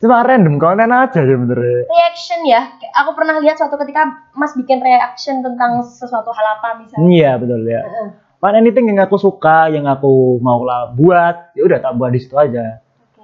Cuma 0.00 0.24
random 0.24 0.56
konten 0.56 0.88
aja 0.88 1.20
sebenarnya. 1.20 1.84
Reaction 1.88 2.40
ya. 2.48 2.60
Aku 2.92 3.16
pernah 3.16 3.40
lihat 3.40 3.56
suatu 3.56 3.80
ketika 3.80 4.28
Mas 4.36 4.52
bikin 4.52 4.84
reaction 4.84 5.40
tentang 5.40 5.80
sesuatu 5.80 6.28
hal 6.30 6.46
apa 6.60 6.76
misalnya. 6.76 7.08
Iya, 7.08 7.30
betul 7.40 7.60
ya. 7.64 7.82
Heeh. 7.82 8.08
Mana 8.42 8.58
anything 8.58 8.90
yang 8.90 8.98
aku 9.06 9.16
suka, 9.16 9.70
yang 9.70 9.86
aku 9.86 10.42
mau 10.42 10.66
lah 10.66 10.90
buat, 10.90 11.54
ya 11.54 11.62
udah 11.62 11.78
tak 11.78 11.94
buat 11.94 12.10
di 12.10 12.18
situ 12.18 12.34
aja. 12.34 12.82
Oke. 13.08 13.22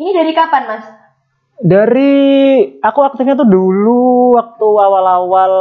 Ini 0.00 0.10
dari 0.16 0.32
kapan 0.32 0.62
Mas? 0.64 0.84
Dari 1.60 2.12
aku 2.82 3.00
aktifnya 3.04 3.38
tuh 3.38 3.46
dulu 3.46 4.34
waktu 4.34 4.66
awal-awal 4.66 5.52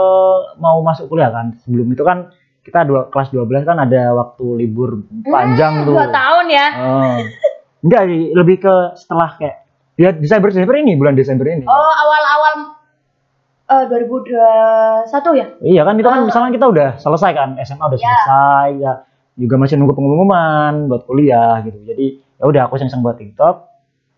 mau 0.57 0.81
masuk 0.81 1.11
kuliah 1.11 1.29
kan. 1.29 1.53
Sebelum 1.61 1.91
itu 1.91 2.01
kan 2.01 2.33
kita 2.63 2.87
dua 2.87 3.11
kelas 3.11 3.29
12 3.29 3.67
kan 3.67 3.77
ada 3.77 4.15
waktu 4.15 4.45
libur 4.55 5.03
panjang 5.27 5.83
Hmm, 5.83 5.85
tuh. 5.85 5.93
Dua 5.99 6.07
tahun 6.09 6.45
ya. 6.47 6.67
Oh. 6.79 7.17
Enggak 7.83 8.03
lebih 8.09 8.57
ke 8.63 8.75
setelah 8.95 9.35
kayak 9.35 9.67
ya 9.99 10.15
Desember 10.15 10.47
Desember 10.47 10.79
ini 10.79 10.95
bulan 10.95 11.13
Desember 11.13 11.43
ini. 11.43 11.67
Oh 11.67 11.93
awal-awal 11.93 12.79
eh 13.73 13.85
2021 13.89 15.39
ya? 15.39 15.45
Iya 15.59 15.81
kan 15.83 15.93
itu 15.95 16.05
kan 16.05 16.19
Oh. 16.21 16.27
misalnya 16.27 16.51
kita 16.51 16.65
udah 16.67 16.89
selesai 16.97 17.31
kan 17.33 17.49
SMA 17.59 17.81
udah 17.83 17.97
Ya. 17.97 18.05
selesai 18.05 18.67
ya 18.77 18.93
juga 19.33 19.55
masih 19.57 19.75
nunggu 19.77 19.97
pengumuman 19.97 20.85
buat 20.87 21.03
kuliah 21.03 21.57
gitu. 21.61 21.77
Jadi 21.83 22.05
ya 22.37 22.43
udah 22.45 22.61
aku 22.67 22.77
iseng 22.77 23.01
buat 23.01 23.17
TikTok 23.17 23.55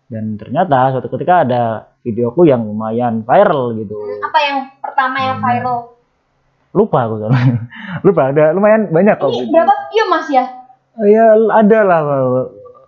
dan 0.06 0.36
ternyata 0.36 0.92
suatu 0.92 1.08
ketika 1.08 1.42
ada 1.42 1.62
videoku 2.02 2.44
yang 2.44 2.62
lumayan 2.62 3.24
viral 3.24 3.74
gitu. 3.74 3.96
Apa 4.20 4.38
yang 4.38 4.58
pertama 4.78 5.16
yang 5.18 5.38
viral? 5.40 5.96
Lupa 6.76 7.08
aku 7.08 7.14
soalnya. 7.18 7.56
Lupa 8.06 8.20
ada 8.28 8.52
lumayan 8.52 8.92
banyak 8.92 9.16
kok. 9.16 9.32
Ini 9.32 9.48
berapa 9.48 9.74
view 9.88 10.04
Mas 10.06 10.28
ya? 10.28 10.44
Ya 11.00 11.26
ada 11.32 11.78
lah 11.82 12.00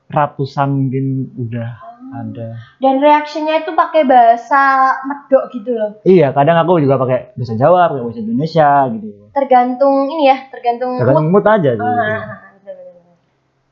ratusan 0.09 0.69
mungkin 0.69 1.33
udah. 1.37 1.88
Ada 2.11 2.47
Dan 2.77 2.99
reactionnya 2.99 3.61
itu 3.61 3.73
pakai 3.73 4.03
bahasa 4.03 4.61
medok 5.03 5.45
gitu 5.51 5.71
loh. 5.71 5.91
iya 6.03 6.31
kadang 6.31 6.57
aku 6.59 6.79
juga 6.79 6.97
pakai 6.97 7.33
bahasa 7.33 7.55
Jawa 7.55 7.89
pakai 7.89 8.03
bahasa 8.03 8.21
Indonesia 8.21 8.69
gitu 8.91 9.09
Tergantung 9.31 9.95
ini 10.09 10.25
ya, 10.27 10.37
tergantung 10.49 10.97
tergantung 10.97 11.27
mood. 11.27 11.35
mood 11.37 11.47
aja 11.47 11.71
sih 11.71 11.79
bener-bener. 11.79 12.23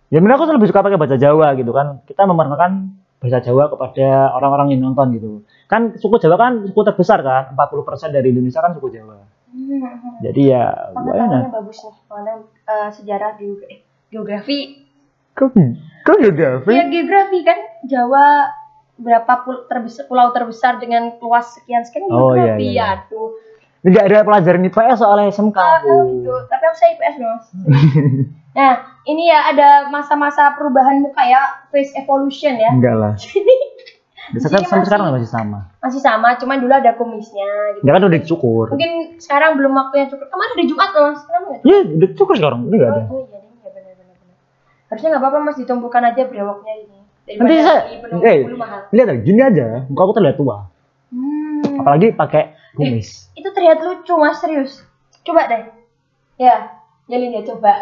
ya 0.07 0.19
bener 0.19 0.35
aku 0.35 0.45
lebih 0.49 0.66
suka 0.66 0.81
pakai 0.81 0.97
bahasa 0.97 1.16
Jawa 1.16 1.49
gitu 1.55 1.71
kan 1.71 1.87
kita 2.02 2.23
memerlukan 2.23 2.73
bahasa 3.16 3.38
Jawa 3.40 3.66
kepada 3.69 4.07
orang-orang 4.33 4.71
yang 4.71 4.85
nonton 4.85 5.11
gitu 5.12 5.31
kan 5.64 5.95
suku 5.95 6.16
Jawa 6.16 6.37
kan 6.37 6.52
suku 6.62 6.81
terbesar 6.83 7.21
kan 7.21 7.50
40% 7.50 7.83
dari 8.11 8.31
Indonesia 8.31 8.61
kan 8.61 8.73
suku 8.73 8.90
Jawa 8.90 9.16
Hmm, 9.47 9.81
hmm. 9.81 10.21
jadi 10.21 10.43
ya 10.49 10.64
Pengetahuannya 10.93 11.49
bagus 11.49 11.78
nih, 11.81 11.95
eh, 12.66 12.88
sejarah 12.93 13.31
geogra- 13.35 13.69
eh, 13.69 13.78
geografi. 14.07 14.59
kok 15.33 15.52
geografi 16.14 16.71
Ya 16.71 16.85
geografi 16.85 17.38
kan 17.40 17.59
Jawa 17.87 18.50
berapa 18.97 19.33
pul 19.43 19.66
terbesar, 19.66 20.05
pulau 20.05 20.31
terbesar 20.31 20.76
dengan 20.76 21.14
luas 21.16 21.55
sekian 21.55 21.83
sekian 21.83 22.07
Oh, 22.07 22.33
iya, 22.33 22.57
geografi 22.57 22.64
iya, 22.66 22.73
iya. 22.73 22.87
aduh. 22.99 23.28
nggak 23.83 24.05
ada 24.05 24.19
pelajaran 24.21 24.62
IPS 24.64 24.99
soalnya 24.99 25.31
SMK 25.31 25.55
Ah, 25.55 25.78
aku 25.78 25.87
ah, 25.88 26.02
gitu. 26.09 26.33
Tapi 26.45 26.62
aku 26.64 26.76
saya 26.76 26.90
IPS. 26.93 27.14
Mas. 27.19 27.45
nah, 28.59 28.73
ini 29.05 29.23
ya 29.25 29.40
ada 29.47 29.69
masa-masa 29.87 30.50
perubahan 30.52 30.99
muka 30.99 31.23
ya, 31.23 31.38
face 31.69 31.95
evolution 31.95 32.57
ya. 32.57 32.73
enggak 32.73 32.95
lah 32.95 33.14
sekarang 34.37 34.43
sampai 34.59 34.75
masih- 34.75 34.88
sekarang 34.90 35.07
masih 35.12 35.31
sama 35.31 35.59
Masih 35.78 36.02
sama, 36.02 36.28
cuman 36.35 36.59
dulu 36.59 36.73
ada 36.73 36.93
kumisnya 36.93 37.47
gitu. 37.73 37.85
ya 37.85 37.93
kan 37.93 38.02
udah 38.02 38.19
dicukur 38.19 38.66
Mungkin 38.69 38.93
sekarang 39.16 39.55
belum 39.55 39.71
waktunya 39.73 40.07
cukup. 40.09 40.26
Kemarin 40.26 40.50
hari 40.50 40.64
Jumat 40.66 40.90
loh, 40.90 41.02
Mas. 41.07 41.21
Kenapa 41.23 41.45
nggak? 41.47 41.61
iya 41.62 41.78
udah 41.87 42.09
cukur 42.12 42.35
sekarang 42.35 42.59
udah 42.64 42.75
nggak 42.75 42.90
ada 42.90 43.02
Oh, 43.05 43.07
oh 43.07 43.21
iya, 43.23 43.38
ya 43.38 43.71
benar 43.71 43.93
benar. 43.95 44.16
Harusnya 44.88 45.09
nggak 45.12 45.23
apa-apa 45.23 45.38
Mas 45.45 45.57
ditumbuhkan 45.57 46.02
aja 46.02 46.23
brewoknya 46.25 46.75
ini. 46.81 46.99
Nanti 47.28 47.54
saya 47.59 47.80
eh 48.23 48.37
lihat 48.90 49.09
gini 49.21 49.40
aja 49.40 49.66
muka 49.87 50.00
aku 50.02 50.14
terlihat 50.14 50.37
tua 50.37 50.56
Hmm. 51.06 51.78
apalagi 51.78 52.11
pakai 52.12 52.52
kumis 52.75 53.30
Itu 53.33 53.47
terlihat 53.49 53.78
lucu 53.78 54.11
Mas, 54.16 54.37
serius. 54.37 54.83
Coba 55.23 55.47
deh. 55.47 55.71
Ya, 56.35 56.66
Jalin 57.06 57.30
ya 57.30 57.47
coba. 57.47 57.71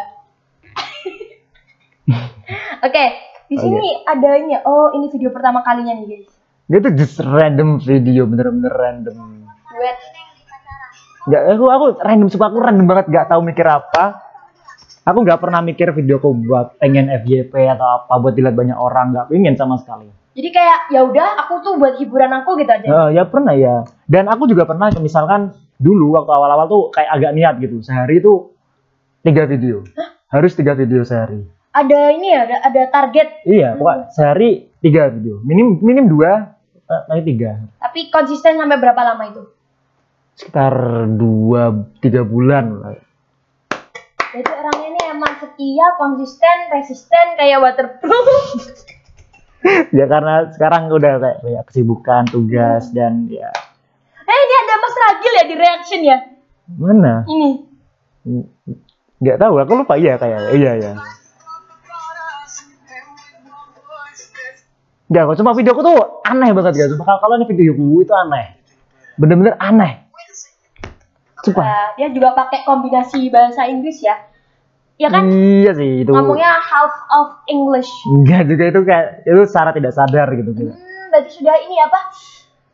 Oke, 2.85 3.03
di 3.47 3.55
sini 3.55 4.03
ada 4.03 4.29
ini. 4.37 4.51
ya. 4.51 4.59
Oh, 4.61 4.91
ini 4.93 5.09
video 5.09 5.29
pertama 5.29 5.61
kalinya 5.61 5.93
nih, 5.95 6.05
guys. 6.05 6.27
dia 6.65 6.77
tuh 6.79 6.91
just 6.93 7.17
random 7.17 7.77
video 7.77 8.25
bener-bener 8.25 8.69
random 8.69 9.15
Duet. 9.67 9.97
nggak 11.25 11.41
aku 11.53 11.63
aku 11.67 11.85
random 11.99 12.27
suka 12.27 12.43
aku 12.47 12.57
random 12.57 12.85
banget 12.85 13.05
nggak 13.09 13.25
tahu 13.27 13.41
mikir 13.41 13.65
apa 13.65 14.24
aku 15.05 15.17
nggak 15.21 15.39
pernah 15.39 15.61
mikir 15.61 15.93
videoku 15.93 16.33
buat 16.43 16.75
pengen 16.81 17.07
FYP 17.23 17.53
atau 17.71 18.03
apa 18.03 18.13
buat 18.17 18.33
dilihat 18.33 18.57
banyak 18.57 18.75
orang 18.75 19.13
nggak 19.13 19.31
pengen 19.31 19.55
sama 19.55 19.77
sekali. 19.77 20.09
Jadi 20.35 20.49
kayak 20.51 20.91
ya 20.91 20.99
udah, 21.07 21.39
aku 21.47 21.63
tuh 21.63 21.79
buat 21.79 21.95
hiburan 21.95 22.27
aku 22.43 22.59
gitu 22.59 22.67
aja. 22.67 22.83
Eh, 22.83 23.09
ya 23.15 23.23
pernah 23.23 23.55
ya. 23.55 23.87
Dan 24.03 24.27
aku 24.27 24.51
juga 24.51 24.67
pernah 24.67 24.91
misalkan 24.99 25.55
dulu 25.79 26.19
waktu 26.19 26.31
awal-awal 26.35 26.67
tuh 26.67 26.83
kayak 26.91 27.07
agak 27.07 27.31
niat 27.31 27.55
gitu. 27.63 27.79
Sehari 27.79 28.19
itu 28.19 28.51
tiga 29.23 29.47
video. 29.47 29.87
Harus 30.27 30.51
tiga 30.57 30.75
video 30.75 31.07
sehari. 31.07 31.39
Ada 31.71 32.11
ini 32.11 32.35
ya, 32.35 32.47
ada, 32.47 32.57
ada 32.67 32.83
target. 32.91 33.47
iya 33.47 33.79
pokoknya 33.79 34.11
sehari 34.11 34.67
tiga 34.83 35.07
video. 35.07 35.39
Minim 35.47 35.79
minim 35.79 36.11
dua 36.11 36.51
eh, 36.83 37.01
nanti 37.07 37.23
tiga. 37.31 37.63
Tapi 37.79 38.11
konsisten 38.11 38.59
sampai 38.59 38.75
berapa 38.75 39.01
lama 39.07 39.23
itu? 39.31 39.43
sekitar 40.35 41.07
dua 41.15 41.71
tiga 42.03 42.27
bulan 42.27 42.65
lah. 42.83 42.99
Jadi 44.35 44.51
orangnya 44.51 44.84
setia, 45.45 45.87
konsisten, 46.01 46.57
resisten 46.73 47.27
kayak 47.37 47.61
waterproof. 47.61 48.27
ya 49.97 50.05
karena 50.05 50.49
sekarang 50.53 50.89
udah 50.93 51.17
kayak 51.17 51.37
banyak 51.41 51.65
kesibukan 51.69 52.23
tugas 52.29 52.93
dan 52.93 53.25
ya 53.29 53.49
eh 54.25 54.37
ini 54.37 54.55
ada 54.61 54.73
Mas 54.81 54.95
Ragil 54.97 55.33
ya 55.33 55.43
di 55.45 55.55
reaction 55.57 56.01
ya. 56.05 56.17
mana 56.77 57.21
Ini. 57.29 57.51
nggak 59.21 59.37
tahu 59.37 59.53
aku 59.61 59.85
lupa 59.85 59.93
iya 59.97 60.17
kayak 60.17 60.53
iya 60.57 60.73
ya 60.81 60.93
Nggak, 65.05 65.21
kok 65.21 65.37
cuma 65.37 65.53
videoku 65.53 65.85
tuh 65.85 66.25
aneh 66.25 66.49
banget 66.49 66.81
guys. 66.81 66.97
Kalau 66.97 67.21
kalau 67.21 67.37
ini 67.37 67.45
videoku 67.45 68.01
itu 68.01 68.09
aneh, 68.09 68.57
bener-bener 69.21 69.53
aneh. 69.61 70.01
Nah, 71.53 71.93
dia 71.93 72.09
juga 72.09 72.33
pakai 72.33 72.65
kombinasi 72.65 73.29
bahasa 73.29 73.69
Inggris 73.69 74.01
ya. 74.01 74.17
Ya 74.95 75.11
kan? 75.11 75.27
Iya 75.27 75.71
sih 75.75 76.07
itu. 76.07 76.11
Ngomongnya 76.11 76.55
half 76.55 76.95
of 77.11 77.27
English. 77.51 77.91
Enggak 78.07 78.47
juga 78.47 78.63
itu 78.71 78.79
kayak 78.87 79.07
itu 79.27 79.41
secara 79.43 79.75
tidak 79.75 79.91
sadar 79.91 80.27
gitu. 80.39 80.51
gitu. 80.55 80.71
Hmm, 80.71 81.05
berarti 81.11 81.29
sudah 81.35 81.55
ini 81.67 81.75
apa? 81.83 81.99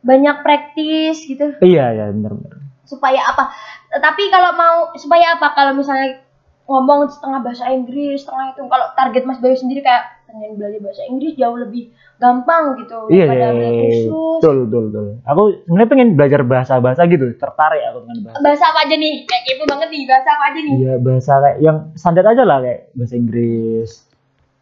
Banyak 0.02 0.36
praktis 0.46 1.26
gitu. 1.26 1.58
Iya 1.58 1.90
ya 1.90 2.04
bener-bener. 2.14 2.62
Supaya 2.86 3.26
apa? 3.26 3.50
Tapi 3.90 4.30
kalau 4.30 4.54
mau 4.54 4.76
supaya 4.94 5.34
apa? 5.34 5.50
Kalau 5.54 5.74
misalnya 5.74 6.22
ngomong 6.70 7.10
setengah 7.10 7.42
bahasa 7.42 7.74
Inggris, 7.74 8.22
setengah 8.22 8.54
itu. 8.54 8.62
Kalau 8.70 8.86
target 8.94 9.22
Mas 9.26 9.42
Bayu 9.42 9.58
sendiri 9.58 9.82
kayak 9.82 10.21
pengen 10.32 10.56
belajar 10.56 10.80
bahasa 10.80 11.02
Inggris 11.04 11.36
jauh 11.36 11.54
lebih 11.54 11.82
gampang 12.16 12.64
gitu 12.80 12.98
Iya, 13.06 13.24
daripada 13.26 13.44
iya, 13.44 13.50
beli 13.52 13.62
iya, 13.62 13.72
kursus. 13.76 14.38
betul, 14.38 14.56
betul, 14.64 14.82
betul. 14.88 15.06
Aku 15.22 15.42
sebenarnya 15.62 15.90
pengen 15.90 16.08
belajar 16.12 16.40
bahasa-bahasa 16.42 17.02
gitu, 17.06 17.26
tertarik 17.36 17.82
aku 17.84 17.98
dengan 18.02 18.18
bahasa. 18.24 18.40
Bahasa 18.40 18.64
apa 18.66 18.78
aja 18.80 18.94
nih? 18.94 19.14
Kayak 19.22 19.42
kepo 19.44 19.64
banget 19.68 19.88
nih. 19.90 20.02
Bahasa 20.04 20.28
apa 20.30 20.44
aja 20.48 20.58
nih? 20.58 20.74
Iya, 20.74 20.92
bahasa 20.98 21.32
kayak 21.38 21.58
yang 21.60 21.76
standar 21.92 22.24
aja 22.24 22.42
lah 22.42 22.58
kayak 22.58 22.80
bahasa 22.92 23.14
Inggris, 23.14 23.90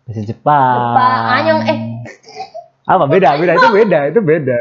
bahasa 0.05 0.21
Jepang. 0.23 0.75
Jepang, 0.75 1.21
anyong, 1.33 1.61
eh. 1.65 1.79
Apa 2.85 3.05
beda, 3.07 3.29
beda 3.37 3.53
itu 3.55 3.69
beda, 3.71 3.99
itu 4.11 4.21
beda. 4.21 4.61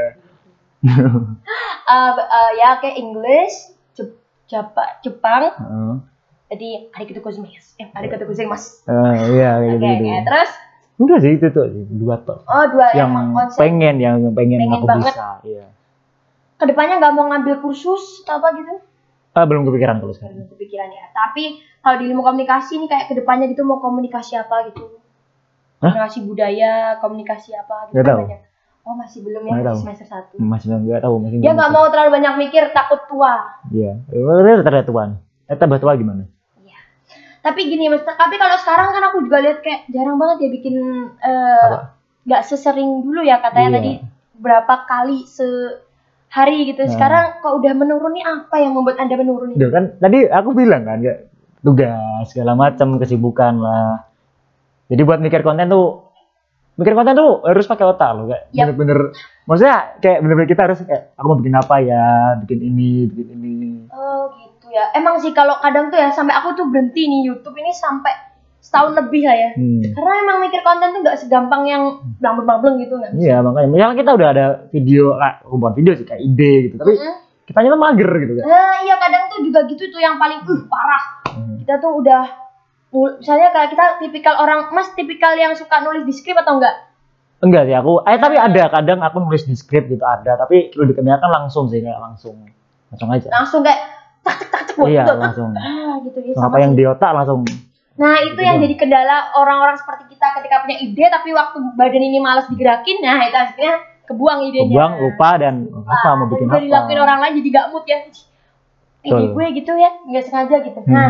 Eh, 0.80 2.12
eh, 2.14 2.52
ya 2.56 2.78
kayak 2.78 2.96
English, 2.96 3.56
Jep- 3.92 4.22
Japa- 4.46 5.02
Jepang. 5.02 5.50
Heeh. 5.50 5.94
Jadi 6.50 6.70
arigatou 6.92 7.22
gozaimasu. 7.24 7.78
Eh, 7.78 7.88
arigatou 7.92 8.26
gozaimasu. 8.26 8.86
Eh, 8.86 9.14
iya 9.34 9.52
kayak 9.58 9.76
Oke, 9.76 9.86
gitu. 9.88 10.04
oke. 10.04 10.18
Terus 10.24 10.52
Enggak 11.00 11.20
sih 11.24 11.32
itu 11.40 11.48
tuh 11.56 11.66
dua 11.96 12.20
tuh. 12.28 12.44
oh 12.44 12.66
dua 12.76 12.92
yang 12.92 13.16
emang 13.16 13.32
konsep. 13.32 13.56
pengen 13.56 13.96
yang 14.04 14.20
pengen, 14.36 14.60
Pengen 14.60 14.78
aku 14.84 14.88
banget. 14.88 15.16
bisa, 15.16 15.28
iya. 15.48 15.66
Ke 16.60 16.68
depannya 16.68 17.00
nggak 17.00 17.14
mau 17.16 17.32
ngambil 17.32 17.64
kursus 17.64 18.20
atau 18.28 18.44
apa 18.44 18.52
gitu? 18.60 18.84
Ah, 19.32 19.48
belum 19.48 19.64
kepikiran 19.64 20.04
kalau 20.04 20.12
sekarang. 20.12 20.44
Belum 20.44 20.52
kepikiran 20.60 20.92
ya. 20.92 21.08
Tapi 21.16 21.64
kalau 21.80 21.96
di 22.04 22.06
ilmu 22.12 22.20
komunikasi 22.20 22.84
nih 22.84 22.88
kayak 22.92 23.06
ke 23.08 23.14
depannya 23.16 23.48
gitu 23.48 23.64
mau 23.64 23.80
komunikasi 23.80 24.36
apa 24.36 24.68
gitu? 24.68 25.00
Hah? 25.80 25.96
Komunikasi 25.96 26.20
budaya, 26.28 27.00
komunikasi 27.00 27.56
apa 27.56 27.88
gitu 27.88 28.04
kan 28.04 28.06
tahu. 28.12 28.20
banyak. 28.28 28.42
Oh 28.84 28.96
masih 28.98 29.20
belum 29.24 29.44
ya 29.48 29.54
tahu. 29.64 29.78
semester 29.80 30.08
satu. 30.08 30.36
Masih 30.36 30.68
nggak 30.76 31.00
tahu, 31.00 31.16
masih 31.24 31.36
Dia 31.40 31.52
nggak 31.56 31.72
mau 31.72 31.88
terlalu 31.88 32.10
banyak 32.20 32.34
mikir, 32.44 32.64
takut 32.76 33.00
tua. 33.08 33.56
Iya, 33.72 34.04
itu 34.12 34.64
terlihat 34.68 34.88
tuan. 34.90 35.10
Eh, 35.48 35.56
tambah 35.56 35.80
tua 35.80 35.96
gimana? 35.96 36.28
Tapi 37.50 37.62
gini 37.66 37.90
mas, 37.90 38.06
tapi 38.06 38.38
kalau 38.38 38.58
sekarang 38.62 38.94
kan 38.94 39.04
aku 39.10 39.18
juga 39.26 39.42
lihat 39.42 39.66
kayak 39.66 39.90
jarang 39.90 40.22
banget 40.22 40.38
ya 40.46 40.50
bikin 40.54 40.76
eh, 41.18 41.76
nggak 42.30 42.46
sesering 42.46 43.02
dulu 43.02 43.26
ya 43.26 43.42
katanya 43.42 43.70
Iya. 43.74 43.78
tadi 43.82 43.92
berapa 44.38 44.74
kali 44.86 45.26
sehari 45.26 46.70
gitu. 46.70 46.86
Nah. 46.86 46.92
Sekarang 46.94 47.26
kok 47.42 47.58
udah 47.58 47.74
menurun 47.74 48.14
nih 48.14 48.22
apa 48.24 48.56
yang 48.62 48.78
membuat 48.78 49.02
anda 49.02 49.18
menurun? 49.18 49.58
Udah 49.58 49.70
kan 49.74 49.84
tadi 49.98 50.30
aku 50.30 50.50
bilang 50.54 50.86
kan 50.86 51.02
ya 51.02 51.26
tugas 51.60 52.30
segala 52.30 52.54
macam 52.54 53.02
kesibukan 53.02 53.58
lah. 53.58 54.06
Jadi 54.88 55.02
buat 55.02 55.18
mikir 55.18 55.42
konten 55.42 55.70
tuh 55.70 56.06
mikir 56.80 56.96
konten 56.96 57.12
tuh 57.12 57.44
harus 57.44 57.68
pakai 57.68 57.86
otak 57.86 58.10
loh 58.16 58.26
kayak 58.32 58.44
Yap. 58.56 58.72
bener-bener 58.72 59.12
maksudnya 59.44 60.00
kayak 60.00 60.24
bener-bener 60.24 60.48
kita 60.48 60.62
harus 60.64 60.80
kayak 60.88 61.12
aku 61.20 61.26
mau 61.28 61.38
bikin 61.44 61.56
apa 61.60 61.76
ya 61.84 62.04
bikin 62.40 62.60
ini 62.64 62.90
bikin 63.12 63.36
ini 63.36 63.72
Oh 63.92 64.32
gitu 64.40 64.59
ya. 64.70 64.94
Emang 64.96 65.18
sih 65.22 65.34
kalau 65.34 65.58
kadang 65.60 65.90
tuh 65.90 65.98
ya 65.98 66.10
sampai 66.14 66.34
aku 66.38 66.56
tuh 66.56 66.66
berhenti 66.70 67.06
nih 67.06 67.30
YouTube 67.30 67.58
ini 67.58 67.74
sampai 67.74 68.14
setahun 68.60 68.92
lebih 68.98 69.24
lah 69.26 69.38
ya. 69.38 69.50
hmm. 69.56 69.96
Karena 69.96 70.14
emang 70.26 70.38
mikir 70.46 70.62
konten 70.62 70.94
tuh 70.94 71.00
nggak 71.02 71.18
segampang 71.20 71.64
yang 71.66 71.84
blambeng-blambeng 72.20 72.76
gitu 72.84 72.94
nggak 73.00 73.12
bisa. 73.16 73.22
iya 73.24 73.36
makanya 73.40 73.68
misalnya 73.72 73.96
kita 73.98 74.12
udah 74.20 74.28
ada 74.36 74.46
video 74.70 75.04
lah 75.16 75.32
bukan 75.48 75.74
video 75.74 75.94
sih 75.96 76.06
kayak 76.06 76.22
ide 76.22 76.52
gitu 76.68 76.76
tapi 76.76 76.94
Mm-mm. 77.00 77.16
kita 77.48 77.58
tuh 77.66 77.80
mager 77.80 78.12
gitu 78.20 78.34
kan 78.38 78.44
Nah 78.46 78.74
iya 78.84 78.96
kadang 79.00 79.24
tuh 79.32 79.40
juga 79.48 79.60
gitu 79.66 79.84
tuh 79.90 80.02
yang 80.04 80.16
paling 80.20 80.40
uh 80.44 80.62
parah. 80.68 81.04
Hmm. 81.34 81.56
Kita 81.64 81.74
tuh 81.80 81.92
udah 82.04 82.24
misalnya 83.22 83.54
kayak 83.54 83.70
kita 83.74 83.86
tipikal 84.02 84.36
orang 84.42 84.74
mas 84.74 84.90
tipikal 84.98 85.38
yang 85.38 85.54
suka 85.54 85.80
nulis 85.86 86.04
di 86.10 86.14
skrip 86.14 86.38
atau 86.42 86.58
enggak? 86.58 86.90
enggak 87.40 87.64
sih 87.72 87.76
aku 87.76 88.04
eh 88.04 88.20
tapi 88.20 88.36
ada 88.36 88.68
kadang 88.68 89.00
aku 89.00 89.18
nulis 89.24 89.48
di 89.48 89.56
skrip 89.56 89.88
gitu 89.88 90.04
ada 90.04 90.36
tapi 90.36 90.76
lu 90.76 90.84
dikenyangkan 90.92 91.30
langsung 91.32 91.72
sih 91.72 91.80
kayak 91.80 92.02
langsung 92.02 92.36
langsung 92.92 93.10
aja 93.14 93.30
Langsung 93.32 93.62
kayak 93.64 93.80
cak 94.22 94.36
cak 94.38 94.50
cak 94.50 94.62
cak 94.70 94.88
iya 94.88 95.04
gitu. 95.04 95.18
langsung 95.18 95.50
Ah 95.54 95.94
gitu 96.02 96.20
ya. 96.22 96.34
apa 96.38 96.58
yang 96.60 96.72
di 96.74 96.84
otak 96.86 97.12
langsung 97.12 97.42
Nah 98.00 98.16
itu 98.24 98.32
Gitu 98.32 98.48
yang 98.48 98.64
jadi 98.64 98.76
kendala 98.80 99.36
orang-orang 99.36 99.76
seperti 99.76 100.16
kita 100.16 100.32
ketika 100.40 100.64
punya 100.64 100.80
ide 100.80 101.06
tapi 101.12 101.36
waktu 101.36 101.60
badan 101.76 102.00
ini 102.00 102.24
malas 102.24 102.48
digerakin, 102.48 103.04
nah 103.04 103.20
itu 103.28 103.36
akhirnya 103.36 103.76
kebuang 104.08 104.40
idenya. 104.48 104.72
kebuang 104.72 104.94
lupa 105.04 105.30
dan 105.36 105.68
apa 105.84 106.10
mau 106.16 106.28
bikin 106.32 106.48
apa 106.48 106.64
dilakuin 106.64 106.96
orang 106.96 107.20
lain 107.20 107.34
jadi 107.44 107.50
gak 107.52 107.68
mood 107.76 107.84
ya. 107.84 108.00
Ide 109.04 109.26
gue 109.36 109.46
gitu 109.52 109.72
ya, 109.76 109.92
nggak 110.08 110.24
sengaja 110.24 110.56
gitu. 110.64 110.80
Hmm. 110.80 110.96
Nah 110.96 111.10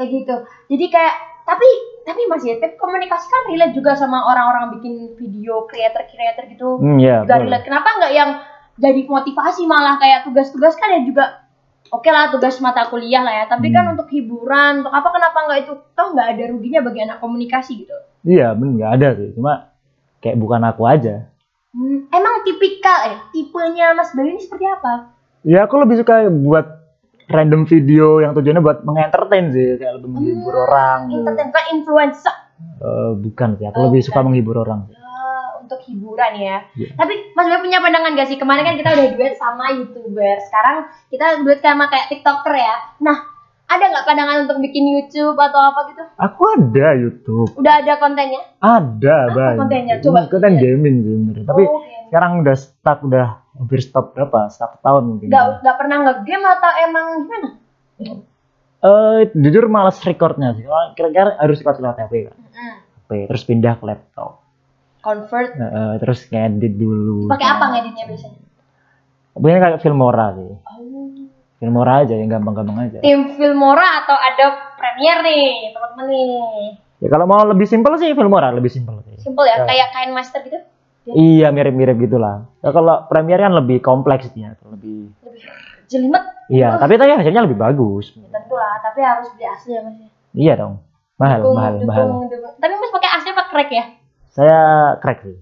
kayak 0.00 0.08
gitu. 0.08 0.36
Jadi 0.72 0.84
kayak 0.88 1.14
tapi 1.44 1.68
tapi 2.02 2.20
mas 2.32 2.42
ya 2.42 2.56
tapi 2.56 2.74
komunikasi 2.80 3.26
kan 3.28 3.42
relate 3.52 3.74
juga 3.76 3.92
sama 3.92 4.24
orang-orang 4.24 4.80
bikin 4.80 5.12
video 5.20 5.68
creator 5.68 6.02
creator 6.08 6.48
gitu 6.48 6.80
Hmm, 6.80 6.96
ya. 6.96 7.22
juga 7.22 7.44
relate 7.44 7.66
kenapa 7.66 7.88
nggak 7.98 8.12
yang 8.16 8.30
jadi 8.80 9.00
motivasi 9.04 9.68
malah 9.68 10.00
kayak 10.00 10.24
tugas-tugas 10.24 10.74
kan 10.80 10.96
ya 10.96 11.00
juga 11.04 11.41
oke 11.92 12.08
lah 12.08 12.28
tugas 12.28 12.56
mata 12.58 12.88
kuliah 12.88 13.20
lah 13.20 13.34
ya 13.34 13.44
tapi 13.46 13.68
kan 13.68 13.84
Hmm. 13.84 13.92
untuk 13.92 14.08
hiburan 14.08 14.80
untuk 14.80 14.90
apa 14.90 15.08
kenapa 15.10 15.38
nggak 15.42 15.60
itu 15.60 15.72
toh 15.92 16.08
nggak 16.10 16.28
ada 16.30 16.44
ruginya 16.48 16.80
bagi 16.80 17.00
anak 17.02 17.18
komunikasi 17.18 17.72
gitu 17.78 17.96
Iya, 18.22 18.54
bener 18.54 18.72
nggak 18.76 18.92
ada 18.94 19.08
sih. 19.12 19.28
Cuma 19.32 19.74
kayak 20.18 20.36
bukan 20.36 20.62
aku 20.62 20.82
aja. 20.84 21.26
Hmm, 21.70 22.06
emang 22.08 22.42
tipikal 22.42 22.98
eh 23.04 23.18
tipenya 23.30 23.90
Mas 23.92 24.12
Bayu 24.12 24.30
ini 24.30 24.38
seperti 24.38 24.62
apa 24.64 25.10
Ya 25.42 25.66
aku 25.66 25.74
lebih 25.76 25.98
suka 25.98 26.14
buat 26.28 26.66
random 27.26 27.64
video 27.64 28.18
yang 28.18 28.30
tujuannya 28.30 28.60
buat 28.60 28.78
mengentertain 28.82 29.50
sih, 29.50 29.74
kayak 29.74 29.98
lebih 29.98 30.08
menghibur 30.08 30.54
orang. 30.60 30.98
gitu. 31.08 31.18
entertain 31.18 31.50
kan 31.50 31.64
influencer 31.70 32.34
Eh, 32.78 33.10
bukan 33.16 33.48
sih, 33.52 33.64
aku 33.64 33.74
Oh, 33.74 33.84
lebih 33.84 34.00
bukan. 34.00 34.08
suka 34.08 34.20
menghibur 34.22 34.56
orang. 34.60 34.80
Ya, 34.86 35.01
untuk 35.72 35.82
hiburan 35.82 36.32
ya. 36.34 36.56
Iya. 36.72 36.92
Tapi 36.94 37.32
Mas 37.32 37.48
Bayu 37.48 37.60
punya 37.60 37.80
pandangan 37.80 38.12
gak 38.12 38.28
sih? 38.28 38.36
Kemarin 38.36 38.62
kan 38.62 38.76
kita 38.76 38.90
udah 38.90 39.08
duet 39.10 39.34
sama 39.34 39.64
YouTuber. 39.72 40.36
Sekarang 40.44 40.76
kita 41.08 41.40
duet 41.40 41.58
sama 41.58 41.88
kayak 41.88 42.06
TikToker 42.08 42.52
ya. 42.52 42.76
Nah, 43.00 43.16
ada 43.64 43.84
nggak 43.88 44.04
pandangan 44.04 44.36
untuk 44.44 44.60
bikin 44.60 44.84
YouTube 44.86 45.32
atau 45.34 45.60
apa 45.62 45.80
gitu? 45.88 46.02
Aku 46.18 46.42
ada 46.52 46.92
YouTube, 46.92 47.48
Udah 47.56 47.80
ada 47.80 47.96
kontennya? 47.96 48.44
ada 48.58 49.16
Apa 49.24 49.32
banyak. 49.32 49.56
kontennya? 49.56 49.94
Coba. 49.98 50.28
konten 50.28 50.52
gaming 50.54 50.96
sih 50.98 51.10
sebenarnya. 51.10 51.44
Tapi 51.46 51.62
Oh, 51.64 51.80
oke. 51.80 51.92
sekarang 52.06 52.32
udah 52.38 52.52
stuck, 52.54 52.98
udah 53.00 53.26
hampir 53.54 53.80
stop 53.80 54.12
berapa? 54.12 54.52
Satu 54.52 54.76
tahun 54.78 55.02
mungkin. 55.08 55.26
Nggak, 55.26 55.44
nggak 55.60 55.76
pernah 55.78 55.96
nge-game 56.04 56.44
atau 56.46 56.70
emang 56.82 57.06
gimana? 57.18 57.48
Eh, 58.82 59.30
jujur 59.32 59.64
males 59.68 59.96
recordnya 60.02 60.52
sih. 60.52 60.66
Kira-kira 60.92 61.38
harus 61.38 61.56
record 61.56 61.78
lewat 61.78 61.96
HP 62.02 62.12
kan. 62.26 62.34
Mm-mm. 62.36 62.74
HP, 62.98 63.10
terus 63.24 63.42
pindah 63.42 63.78
ke 63.78 63.84
laptop. 63.86 64.41
Convert. 65.02 65.50
Eh, 65.52 65.62
eh, 65.62 65.92
terus 65.98 66.30
ngedit 66.30 66.74
dulu. 66.74 67.26
Pakai 67.26 67.48
apa 67.48 67.64
ngeditnya 67.74 68.04
biasanya? 68.06 68.38
Biasanya 69.34 69.60
kayak 69.60 69.78
Filmora 69.82 70.26
sih. 70.38 70.46
Oh. 70.46 71.08
Filmora 71.58 72.02
aja 72.02 72.14
yang 72.14 72.26
gampang-gampang 72.28 72.78
aja. 72.80 72.98
Tim 73.02 73.34
Filmora 73.34 74.02
atau 74.02 74.14
Adobe 74.14 74.58
Premiere 74.74 75.20
nih, 75.22 75.46
teman-teman 75.70 76.06
nih. 76.06 76.66
Ya 76.98 77.08
kalau 77.10 77.26
mau 77.26 77.42
lebih 77.42 77.66
simpel 77.66 77.98
sih 77.98 78.14
Filmora 78.14 78.50
lebih 78.50 78.70
simpel. 78.70 79.02
Simple 79.18 79.46
ya, 79.46 79.62
Ya. 79.62 79.66
kayak 79.66 79.88
kain 79.90 80.10
master 80.10 80.42
gitu. 80.42 80.58
Iya 81.04 81.50
mirip-mirip 81.50 81.98
gitulah. 81.98 82.46
Ya, 82.62 82.70
kalau 82.70 83.06
Premiere 83.06 83.42
kan 83.42 83.54
lebih 83.54 83.82
kompleks 83.82 84.30
dia, 84.30 84.54
lebih. 84.70 85.10
Lebih 85.18 85.42
jelimet. 85.86 86.22
Iya, 86.46 86.78
tapi 86.78 86.94
tadi 86.94 87.10
hasilnya 87.10 87.42
lebih 87.42 87.58
bagus. 87.58 88.14
Ya, 88.14 88.30
tentu 88.30 88.54
lah, 88.54 88.78
tapi 88.78 89.02
harus 89.02 89.26
beli 89.34 89.46
asli 89.46 89.70
ya 89.74 89.82
mas 89.82 89.98
ya. 89.98 90.08
Iya 90.32 90.52
dong. 90.58 90.74
Mahal, 91.18 91.38
Dukung, 91.42 91.56
mahal, 91.58 91.72
dukung, 91.78 91.88
mahal. 91.90 92.06
dukung. 92.30 92.54
Tapi 92.58 92.72
mas 92.74 92.90
pakai 92.90 93.10
asli 93.18 93.28
apa 93.30 93.42
crack 93.50 93.70
ya? 93.70 93.84
Saya 94.32 94.60
crack 94.98 95.22
sih. 95.22 95.36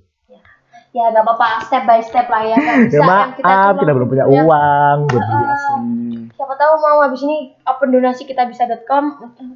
Ya 0.90 1.06
nggak 1.06 1.22
apa-apa, 1.22 1.62
step 1.62 1.86
by 1.86 2.02
step 2.02 2.26
lah 2.26 2.42
ya. 2.42 2.58
Nggak 2.58 2.76
bisa 2.84 2.96
Ya 2.96 3.00
kan 3.00 3.06
maaf, 3.06 3.28
kita, 3.32 3.46
cuma 3.78 3.94
belum 3.94 4.08
punya 4.10 4.24
punya- 4.26 4.42
uang 4.42 4.98
Ah. 5.06 5.54
asli. 5.54 5.86
Siapa 6.34 6.54
tahu 6.56 6.72
mau 6.76 6.98
habis 7.00 7.20
ini 7.22 7.36
open 7.62 7.88
donasi 7.90 8.22
kita 8.24 8.42
bisa.com 8.44 9.04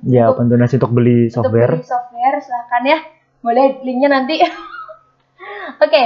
Ya, 0.04 0.30
untuk, 0.30 0.38
open 0.38 0.46
donasi 0.48 0.78
untuk 0.78 0.94
beli 0.94 1.26
untuk 1.26 1.42
software. 1.42 1.74
beli 1.74 1.82
software 1.82 2.38
silahkan 2.38 2.82
ya. 2.86 2.98
Boleh 3.40 3.82
linknya 3.82 4.08
nanti. 4.12 4.38
Oke, 5.84 6.02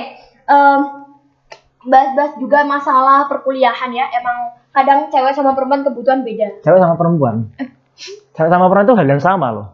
em, 0.46 0.80
bahas-bahas 1.84 2.32
juga 2.36 2.64
masalah 2.64 3.28
perkuliahan 3.28 3.90
ya. 3.90 4.08
Emang 4.10 4.36
kadang 4.70 4.98
cewek 5.08 5.32
sama 5.32 5.52
perempuan 5.52 5.84
kebutuhan 5.84 6.24
beda. 6.24 6.64
Cewek 6.64 6.80
sama 6.80 6.96
perempuan. 6.96 7.52
Cewek 8.32 8.48
sama 8.48 8.66
perempuan 8.66 8.86
itu 8.86 8.96
hal 8.96 9.08
yang 9.10 9.20
sama 9.20 9.46
loh. 9.52 9.66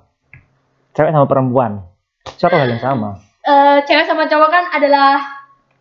Cewek 0.93 1.11
sama 1.11 1.27
perempuan. 1.27 1.87
Suatu 2.35 2.57
hal 2.57 2.67
yang 2.69 2.83
sama. 2.83 3.23
Eh, 3.45 3.79
cewek 3.85 4.09
sama 4.09 4.25
cowok 4.25 4.49
kan 4.49 4.65
adalah 4.73 5.21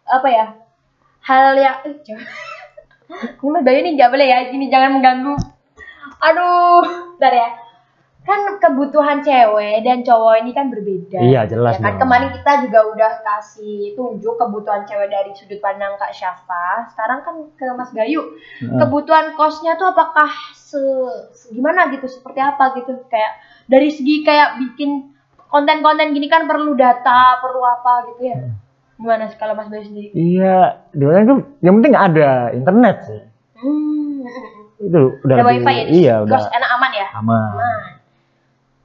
apa 0.03 0.27
ya? 0.27 0.45
Hal 1.23 1.55
yang 1.55 1.79
eh. 1.87 1.95
Ini 3.39 3.49
Mas 3.51 3.63
Bayu 3.63 3.79
nih 3.87 3.93
nggak 3.95 4.11
boleh 4.11 4.27
ya, 4.27 4.39
gini 4.51 4.67
jangan 4.67 4.99
mengganggu. 4.99 5.35
Aduh, 6.19 6.83
bentar 7.15 7.31
ya. 7.31 7.49
Kan 8.23 8.59
kebutuhan 8.59 9.19
cewek 9.23 9.83
dan 9.83 10.03
cowok 10.03 10.43
ini 10.43 10.51
kan 10.51 10.71
berbeda. 10.71 11.19
Iya, 11.23 11.43
jelas 11.47 11.79
Ya 11.79 11.83
kan 11.83 11.99
kemarin 11.99 12.31
kita 12.35 12.67
juga 12.67 12.79
udah 12.87 13.11
kasih 13.23 13.95
tunjuk 13.95 14.35
kebutuhan 14.35 14.83
cewek 14.83 15.11
dari 15.11 15.31
sudut 15.31 15.59
pandang 15.59 15.95
Kak 15.95 16.11
Syafa. 16.11 16.87
Sekarang 16.91 17.23
kan 17.23 17.35
ke 17.55 17.67
Mas 17.75 17.91
Bayu. 17.95 18.23
Nah, 18.63 18.87
Kebutuhan 18.87 19.35
kosnya 19.39 19.75
tuh 19.75 19.91
apakah 19.91 20.31
se, 20.51 20.79
se- 21.31 21.51
gimana 21.51 21.91
gitu, 21.95 22.07
seperti 22.07 22.39
apa 22.43 22.75
gitu? 22.79 23.07
Kayak 23.07 23.39
dari 23.67 23.87
segi 23.91 24.23
kayak 24.23 24.59
bikin 24.59 25.12
konten-konten 25.53 26.11
gini 26.11 26.25
kan 26.25 26.43
perlu 26.43 26.73
data, 26.73 27.37
perlu 27.37 27.61
apa 27.61 28.09
gitu 28.09 28.21
ya. 28.25 28.37
Hmm. 28.39 28.57
Gimana 28.95 29.23
sih 29.25 29.37
kalau 29.37 29.53
Mas 29.53 29.69
Bayu 29.69 29.83
sendiri? 29.83 30.09
Iya, 30.09 30.57
di 30.89 31.03
mana 31.03 31.19
itu 31.21 31.35
yang 31.59 31.73
penting 31.77 31.93
ada 31.93 32.29
internet 32.49 32.95
sih. 33.03 33.21
Hmm. 33.55 34.25
Itu 34.79 35.01
udah 35.21 35.35
Ada 35.35 35.45
wifi 35.45 35.71
ya? 35.71 35.83
di 35.83 35.91
Iya, 35.99 36.15
udah 36.25 36.39
enak 36.49 36.69
aman 36.71 36.91
ya? 36.91 37.07
aman. 37.13 37.49
Aman. 37.53 37.81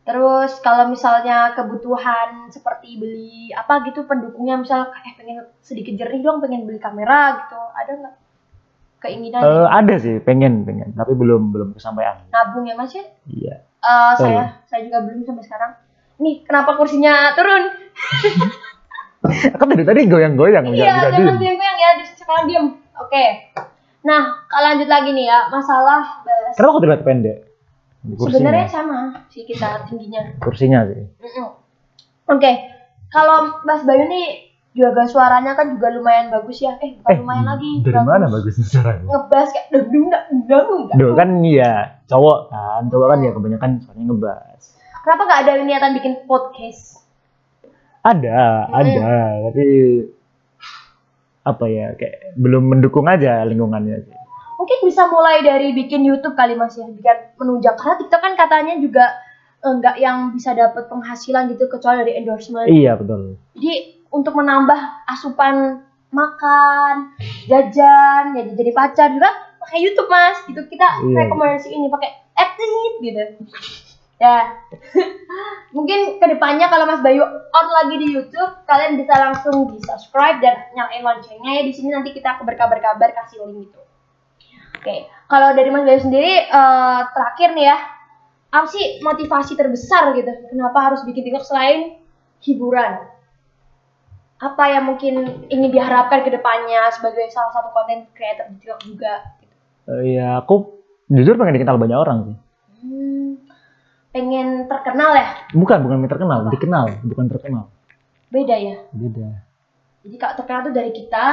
Terus 0.04 0.56
kalau 0.58 0.88
misalnya 0.88 1.52
kebutuhan 1.52 2.48
seperti 2.48 2.96
beli 2.96 3.52
apa 3.52 3.84
gitu 3.84 4.04
pendukungnya 4.04 4.56
misal 4.56 4.88
eh 4.94 5.12
pengen 5.14 5.44
sedikit 5.60 5.92
jernih 5.94 6.20
dong 6.22 6.40
pengen 6.40 6.64
beli 6.64 6.76
kamera 6.78 7.36
gitu 7.38 7.60
ada 7.74 7.92
nggak 7.94 8.14
keinginan 8.98 9.40
Eh, 9.40 9.66
ada 9.68 9.94
sih, 9.96 10.16
pengen, 10.18 10.64
pengen, 10.64 10.90
tapi 10.92 11.12
belum 11.12 11.52
belum 11.52 11.68
kesampaian. 11.72 12.24
nabung 12.28 12.64
ya 12.64 12.74
mas 12.74 12.90
ya? 12.90 13.04
Iya. 13.24 13.54
Eh, 13.60 13.84
Oh, 13.84 14.12
saya 14.18 14.58
saya 14.64 14.80
juga 14.82 15.04
belum 15.04 15.22
sampai 15.22 15.44
sekarang. 15.44 15.72
Nih 16.18 16.42
kenapa 16.42 16.74
kursinya 16.74 17.32
turun? 17.38 17.62
Aku 19.54 19.62
dari 19.70 19.84
tadi 19.86 20.00
goyang-goyang, 20.06 20.70
Iya 20.74 21.10
jangan 21.10 21.38
diem. 21.38 21.54
goyang 21.58 21.76
ya 21.78 21.90
sekarang 22.14 22.44
diem. 22.50 22.66
Oke. 22.98 23.24
Nah 24.02 24.46
kalau 24.50 24.74
lanjut 24.74 24.88
lagi 24.90 25.10
nih 25.14 25.26
ya 25.30 25.46
masalah 25.46 26.22
bahas. 26.26 26.54
Kenapa 26.58 26.70
aku 26.74 26.80
terlihat 26.82 27.02
pendek? 27.06 27.38
Sebenarnya 28.08 28.66
sama 28.70 29.26
sih 29.30 29.42
kita 29.42 29.86
tingginya. 29.90 30.38
Kursinya 30.38 30.86
sih. 30.86 31.02
Mm-mm. 31.18 31.48
Oke, 32.28 32.50
kalau 33.10 33.58
Mas 33.66 33.82
Bayu 33.82 34.06
nih 34.06 34.48
juga 34.76 35.02
suaranya 35.10 35.58
kan 35.58 35.74
juga 35.74 35.90
lumayan 35.90 36.30
bagus 36.30 36.62
ya. 36.62 36.78
Eh, 36.78 36.94
bukan 37.02 37.26
lumayan 37.26 37.46
lagi. 37.46 37.82
Dari 37.82 37.98
mana 37.98 38.30
bagusnya 38.30 38.64
suaranya? 38.68 39.06
Ngebas 39.06 39.48
kayak 39.50 39.66
dendung 39.74 40.06
dak 40.12 40.22
dendung 40.30 40.82
dak. 40.86 40.94
Duh 40.94 41.12
kan 41.18 41.28
iya, 41.42 41.98
cowok 42.06 42.38
kan, 42.52 42.82
cowok 42.86 43.06
kan 43.10 43.18
ya 43.26 43.30
kebanyakan 43.34 43.70
suaranya 43.82 44.04
ngebas. 44.06 44.62
Kenapa 45.08 45.24
gak 45.24 45.40
ada 45.48 45.64
niatan 45.64 45.96
bikin 45.96 46.28
podcast? 46.28 47.00
Ada, 48.04 48.68
Hmm. 48.68 48.76
ada, 48.76 49.08
tapi 49.48 49.64
apa 51.48 51.64
ya, 51.64 51.96
kayak 51.96 52.36
belum 52.36 52.76
mendukung 52.76 53.08
aja 53.08 53.40
lingkungannya 53.48 54.04
sih. 54.04 54.12
Mungkin 54.60 54.84
bisa 54.84 55.08
mulai 55.08 55.40
dari 55.40 55.72
bikin 55.72 56.04
YouTube 56.04 56.36
kali 56.36 56.60
Mas 56.60 56.76
ya, 56.76 56.84
bikin 56.84 57.40
menunjang 57.40 57.80
karena 57.80 57.96
TikTok 58.04 58.20
kan 58.20 58.36
katanya 58.36 58.76
juga 58.84 59.16
enggak 59.64 59.96
yang 59.96 60.36
bisa 60.36 60.52
dapat 60.52 60.92
penghasilan 60.92 61.56
gitu 61.56 61.72
kecuali 61.72 62.04
dari 62.04 62.12
endorsement. 62.20 62.68
Iya 62.68 63.00
betul. 63.00 63.40
Jadi 63.56 64.04
untuk 64.12 64.36
menambah 64.36 65.08
asupan 65.08 65.88
makan, 66.12 67.16
jajan, 67.48 68.36
ya 68.36 68.44
jadi 68.44 68.70
pacar 68.76 69.08
juga 69.16 69.32
pakai 69.56 69.88
YouTube 69.88 70.12
mas. 70.12 70.36
Gitu 70.44 70.60
kita 70.68 71.00
Iya. 71.00 71.16
rekomendasi 71.32 71.72
ini 71.72 71.88
pakai 71.88 72.12
active 72.36 73.00
gitu. 73.00 73.24
Ya, 74.18 74.50
mungkin 75.76 76.18
ke 76.18 76.26
depannya 76.26 76.66
kalau 76.66 76.90
Mas 76.90 76.98
Bayu 77.06 77.22
on 77.22 77.66
lagi 77.70 78.02
di 78.02 78.18
YouTube, 78.18 78.66
kalian 78.66 78.98
bisa 78.98 79.14
langsung 79.14 79.70
di 79.70 79.78
subscribe 79.78 80.42
dan 80.42 80.58
nyalain 80.74 81.06
loncengnya 81.06 81.62
ya. 81.62 81.62
Di 81.62 81.72
sini 81.72 81.94
nanti 81.94 82.10
kita 82.10 82.42
berkabar-kabar 82.42 83.14
kasih 83.14 83.46
link 83.46 83.70
gitu. 83.70 83.78
Oke, 84.78 85.06
kalau 85.30 85.54
dari 85.54 85.70
Mas 85.70 85.86
Bayu 85.86 86.00
sendiri 86.02 86.50
eh, 86.50 87.00
terakhir 87.14 87.54
nih 87.54 87.66
ya, 87.70 87.78
apa 88.48 88.66
sih 88.66 89.02
motivasi 89.04 89.52
terbesar 89.54 90.16
gitu? 90.16 90.30
Kenapa 90.48 90.78
harus 90.90 91.04
bikin 91.04 91.28
TikTok 91.28 91.44
selain 91.44 92.00
hiburan? 92.40 93.04
Apa 94.38 94.70
yang 94.70 94.86
mungkin 94.86 95.46
ingin 95.50 95.70
diharapkan 95.74 96.22
ke 96.22 96.30
depannya 96.30 96.88
sebagai 96.94 97.26
salah 97.34 97.50
satu 97.52 97.74
konten 97.74 98.06
creator 98.14 98.48
di 98.48 98.56
TikTok 98.62 98.80
juga? 98.86 99.14
Gitu. 99.42 99.54
Eh, 99.92 100.02
ya 100.16 100.40
aku 100.40 100.78
jujur 101.10 101.36
pengen 101.36 101.58
dikenal 101.60 101.76
banyak 101.76 101.98
orang 101.98 102.18
sih. 102.24 102.36
Hmm, 102.78 103.27
pengen 104.18 104.48
terkenal 104.66 105.10
ya? 105.14 105.28
Bukan, 105.54 105.78
bukan 105.86 105.98
terkenal, 106.10 106.38
Apa? 106.42 106.50
dikenal, 106.50 106.86
bukan 107.06 107.26
terkenal. 107.30 107.64
Beda 108.28 108.56
ya? 108.58 108.76
Beda. 108.90 109.28
Jadi 110.02 110.16
kalau 110.18 110.34
terkenal 110.42 110.60
tuh 110.66 110.74
dari 110.74 110.90
kita 110.90 111.24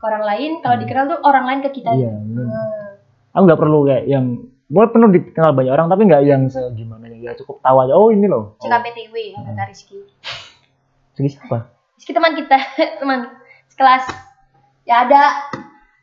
ke 0.00 0.04
orang 0.08 0.24
lain, 0.24 0.50
kalau 0.64 0.76
dikenal 0.80 1.04
tuh 1.12 1.20
orang 1.22 1.44
lain 1.46 1.60
ke 1.60 1.70
kita. 1.76 1.92
Hmm. 1.92 2.00
Iya. 2.00 2.12
Hmm. 2.16 2.88
Aku 3.36 3.42
nggak 3.48 3.60
perlu 3.60 3.78
kayak 3.88 4.04
yang 4.08 4.24
gue 4.72 4.84
penuh 4.88 5.08
dikenal 5.12 5.52
banyak 5.52 5.72
orang 5.72 5.88
tapi 5.92 6.02
nggak 6.08 6.22
yang 6.24 6.48
segimana 6.48 7.04
ya 7.12 7.36
cukup 7.36 7.60
tahu 7.60 7.76
aja 7.84 7.92
oh 7.92 8.08
ini 8.08 8.24
loh 8.24 8.56
oh, 8.56 8.64
CKPTW 8.64 9.36
ya 9.36 9.38
kata 9.44 9.68
Rizky. 9.68 10.00
segi 11.12 11.28
siapa 11.36 11.68
Rizky 12.02 12.18
teman 12.18 12.34
kita, 12.34 12.58
teman 13.00 13.30
sekelas. 13.70 14.10
Ya 14.82 15.06
ada 15.06 15.46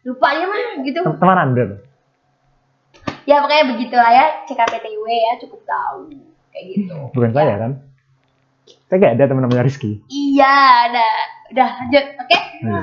lupa 0.07 0.31
dia 0.31 0.47
mah 0.47 0.79
gitu. 0.79 1.03
Tem- 1.03 1.19
teman 1.19 1.35
anda 1.35 1.63
loh. 1.75 1.79
Ya 3.29 3.37
pokoknya 3.39 3.65
begitulah 3.69 4.09
ya 4.09 4.25
CKPTW 4.43 5.05
ya 5.05 5.33
cukup 5.37 5.61
tahu 5.63 6.09
kayak 6.49 6.65
gitu. 6.67 6.97
bukan 7.13 7.29
Ya. 7.29 7.35
saya 7.35 7.55
kan 7.59 7.71
Saya 8.85 8.97
nggak 8.99 9.13
ada 9.15 9.25
teman-temannya 9.27 9.65
Rizky. 9.65 10.01
Iya, 10.07 10.55
ada. 10.87 11.07
Udah 11.47 11.69
lanjut, 11.75 12.05
oke? 12.17 12.37
Iya. 12.59 12.81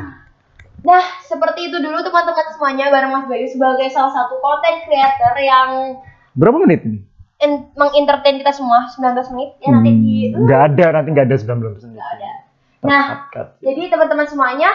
Nah, 0.83 1.03
seperti 1.21 1.67
itu 1.67 1.77
dulu 1.77 1.99
teman-teman 2.01 2.47
semuanya 2.49 2.91
bareng 2.91 3.11
Mas 3.11 3.27
Bayu 3.27 3.43
sebagai 3.45 3.91
salah 3.91 4.11
satu 4.13 4.39
content 4.39 4.83
creator 4.83 5.35
yang 5.37 5.99
Berapa 6.33 6.59
menit 6.61 6.83
ini? 6.85 7.03
in- 7.39 7.69
mengentertain 7.73 8.39
kita 8.39 8.49
semua 8.51 8.87
19 8.89 9.29
menit 9.31 9.51
ya 9.59 9.69
nanti 9.69 9.91
di 9.93 10.15
Hmm, 10.29 10.43
nggak 10.43 10.61
ada, 10.69 10.87
nanti 10.93 11.09
nggak 11.11 11.27
ada 11.27 11.37
19 11.37 11.59
menit. 11.77 11.91
Nggak 11.93 12.09
ada. 12.13 12.31
Nah, 12.83 13.05
Cut, 13.05 13.21
cut. 13.31 13.49
jadi 13.61 13.83
teman-teman 13.89 14.27
semuanya 14.27 14.71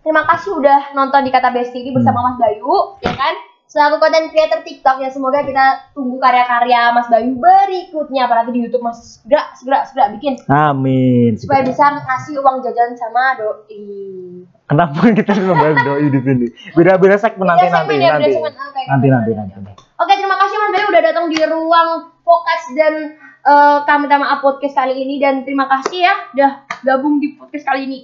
terima 0.00 0.24
kasih 0.26 0.50
udah 0.54 0.92
nonton 0.92 1.20
di 1.20 1.30
Kata 1.30 1.48
Besti 1.50 1.76
ini 1.78 1.90
bersama 1.90 2.24
Mas 2.24 2.36
Bayu, 2.36 2.72
ya 2.98 3.12
kan? 3.12 3.34
Selaku 3.74 3.98
konten 3.98 4.30
creator 4.30 4.62
TikTok 4.62 5.02
ya 5.02 5.10
semoga 5.10 5.42
kita 5.42 5.90
tunggu 5.98 6.22
karya-karya 6.22 6.94
Mas 6.94 7.10
Bayu 7.10 7.34
berikutnya 7.34 8.30
apalagi 8.30 8.54
di 8.54 8.62
YouTube 8.62 8.86
Mas 8.86 9.18
segera 9.18 9.50
segera 9.58 9.82
segera 9.82 10.14
bikin 10.14 10.38
Amin. 10.46 11.34
supaya 11.34 11.66
bisa 11.66 11.82
ngasih 11.82 12.38
uang 12.38 12.62
jajan 12.62 12.94
sama 12.94 13.34
doi. 13.34 14.46
Kenapa 14.70 14.94
kita 15.18 15.34
membahas 15.42 15.82
doi 15.82 16.06
di 16.06 16.20
sini? 16.22 16.46
Beda-beda 16.78 17.18
segmen 17.18 17.50
nanti 17.50 17.66
nanti 17.66 17.98
ya, 17.98 18.14
nanti. 18.14 18.30
segmen. 18.38 18.54
Oke, 18.54 18.82
Nanti 18.86 19.06
oke. 19.10 19.14
nanti 19.18 19.30
nanti. 19.34 19.72
Oke, 19.74 20.12
terima 20.22 20.36
kasih 20.38 20.54
Mas 20.54 20.70
Bayu 20.70 20.86
udah 20.94 21.02
datang 21.02 21.26
di 21.26 21.38
ruang 21.42 21.88
Fokus 22.22 22.62
dan 22.78 22.94
eh, 23.42 23.78
kami 23.90 24.06
maaf 24.06 24.38
podcast 24.38 24.78
kali 24.78 25.02
ini 25.02 25.18
dan 25.18 25.42
terima 25.42 25.66
kasih 25.66 25.98
ya 25.98 26.14
udah 26.30 26.50
gabung 26.86 27.18
di 27.18 27.34
podcast 27.34 27.66
kali 27.66 27.90
ini. 27.90 27.98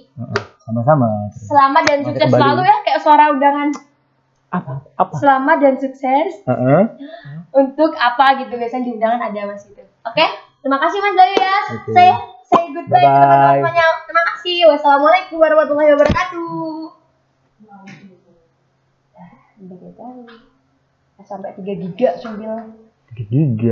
Sama-sama. 0.67 1.31
Selamat 1.31 1.87
dan 1.87 2.03
Nanti 2.03 2.11
sukses 2.11 2.27
selalu 2.27 2.61
ya 2.67 2.75
kayak 2.83 2.99
suara 2.99 3.31
undangan. 3.31 3.90
Apa? 4.51 4.83
Apa? 4.99 5.13
Selamat 5.15 5.57
dan 5.63 5.79
sukses 5.79 6.43
Heeh. 6.43 6.83
untuk 7.55 7.95
apa 7.95 8.43
gitu 8.43 8.59
biasanya 8.59 8.83
di 8.83 8.91
undangan 8.99 9.31
ada 9.31 9.47
Mas 9.47 9.63
itu. 9.63 9.79
Oke, 10.03 10.25
terima 10.59 10.75
kasih 10.83 10.99
Mas 10.99 11.15
ya. 11.15 11.55
Oke. 11.71 11.91
Saya 11.95 12.13
say 12.51 12.67
goodbye 12.75 12.99
ke 12.99 13.07
Bye-bye. 13.07 13.15
teman-teman 13.15 13.55
semuanya. 13.63 13.85
Terima 14.03 14.23
kasih. 14.35 14.57
Wassalamualaikum 14.75 15.35
warahmatullahi 15.39 15.89
wabarakatuh. 15.95 16.99
Sampai 21.21 21.53
3 21.55 21.63
giga 21.87 22.17
sambil 22.19 22.75
Tiga 23.13 23.23
giga. 23.29 23.55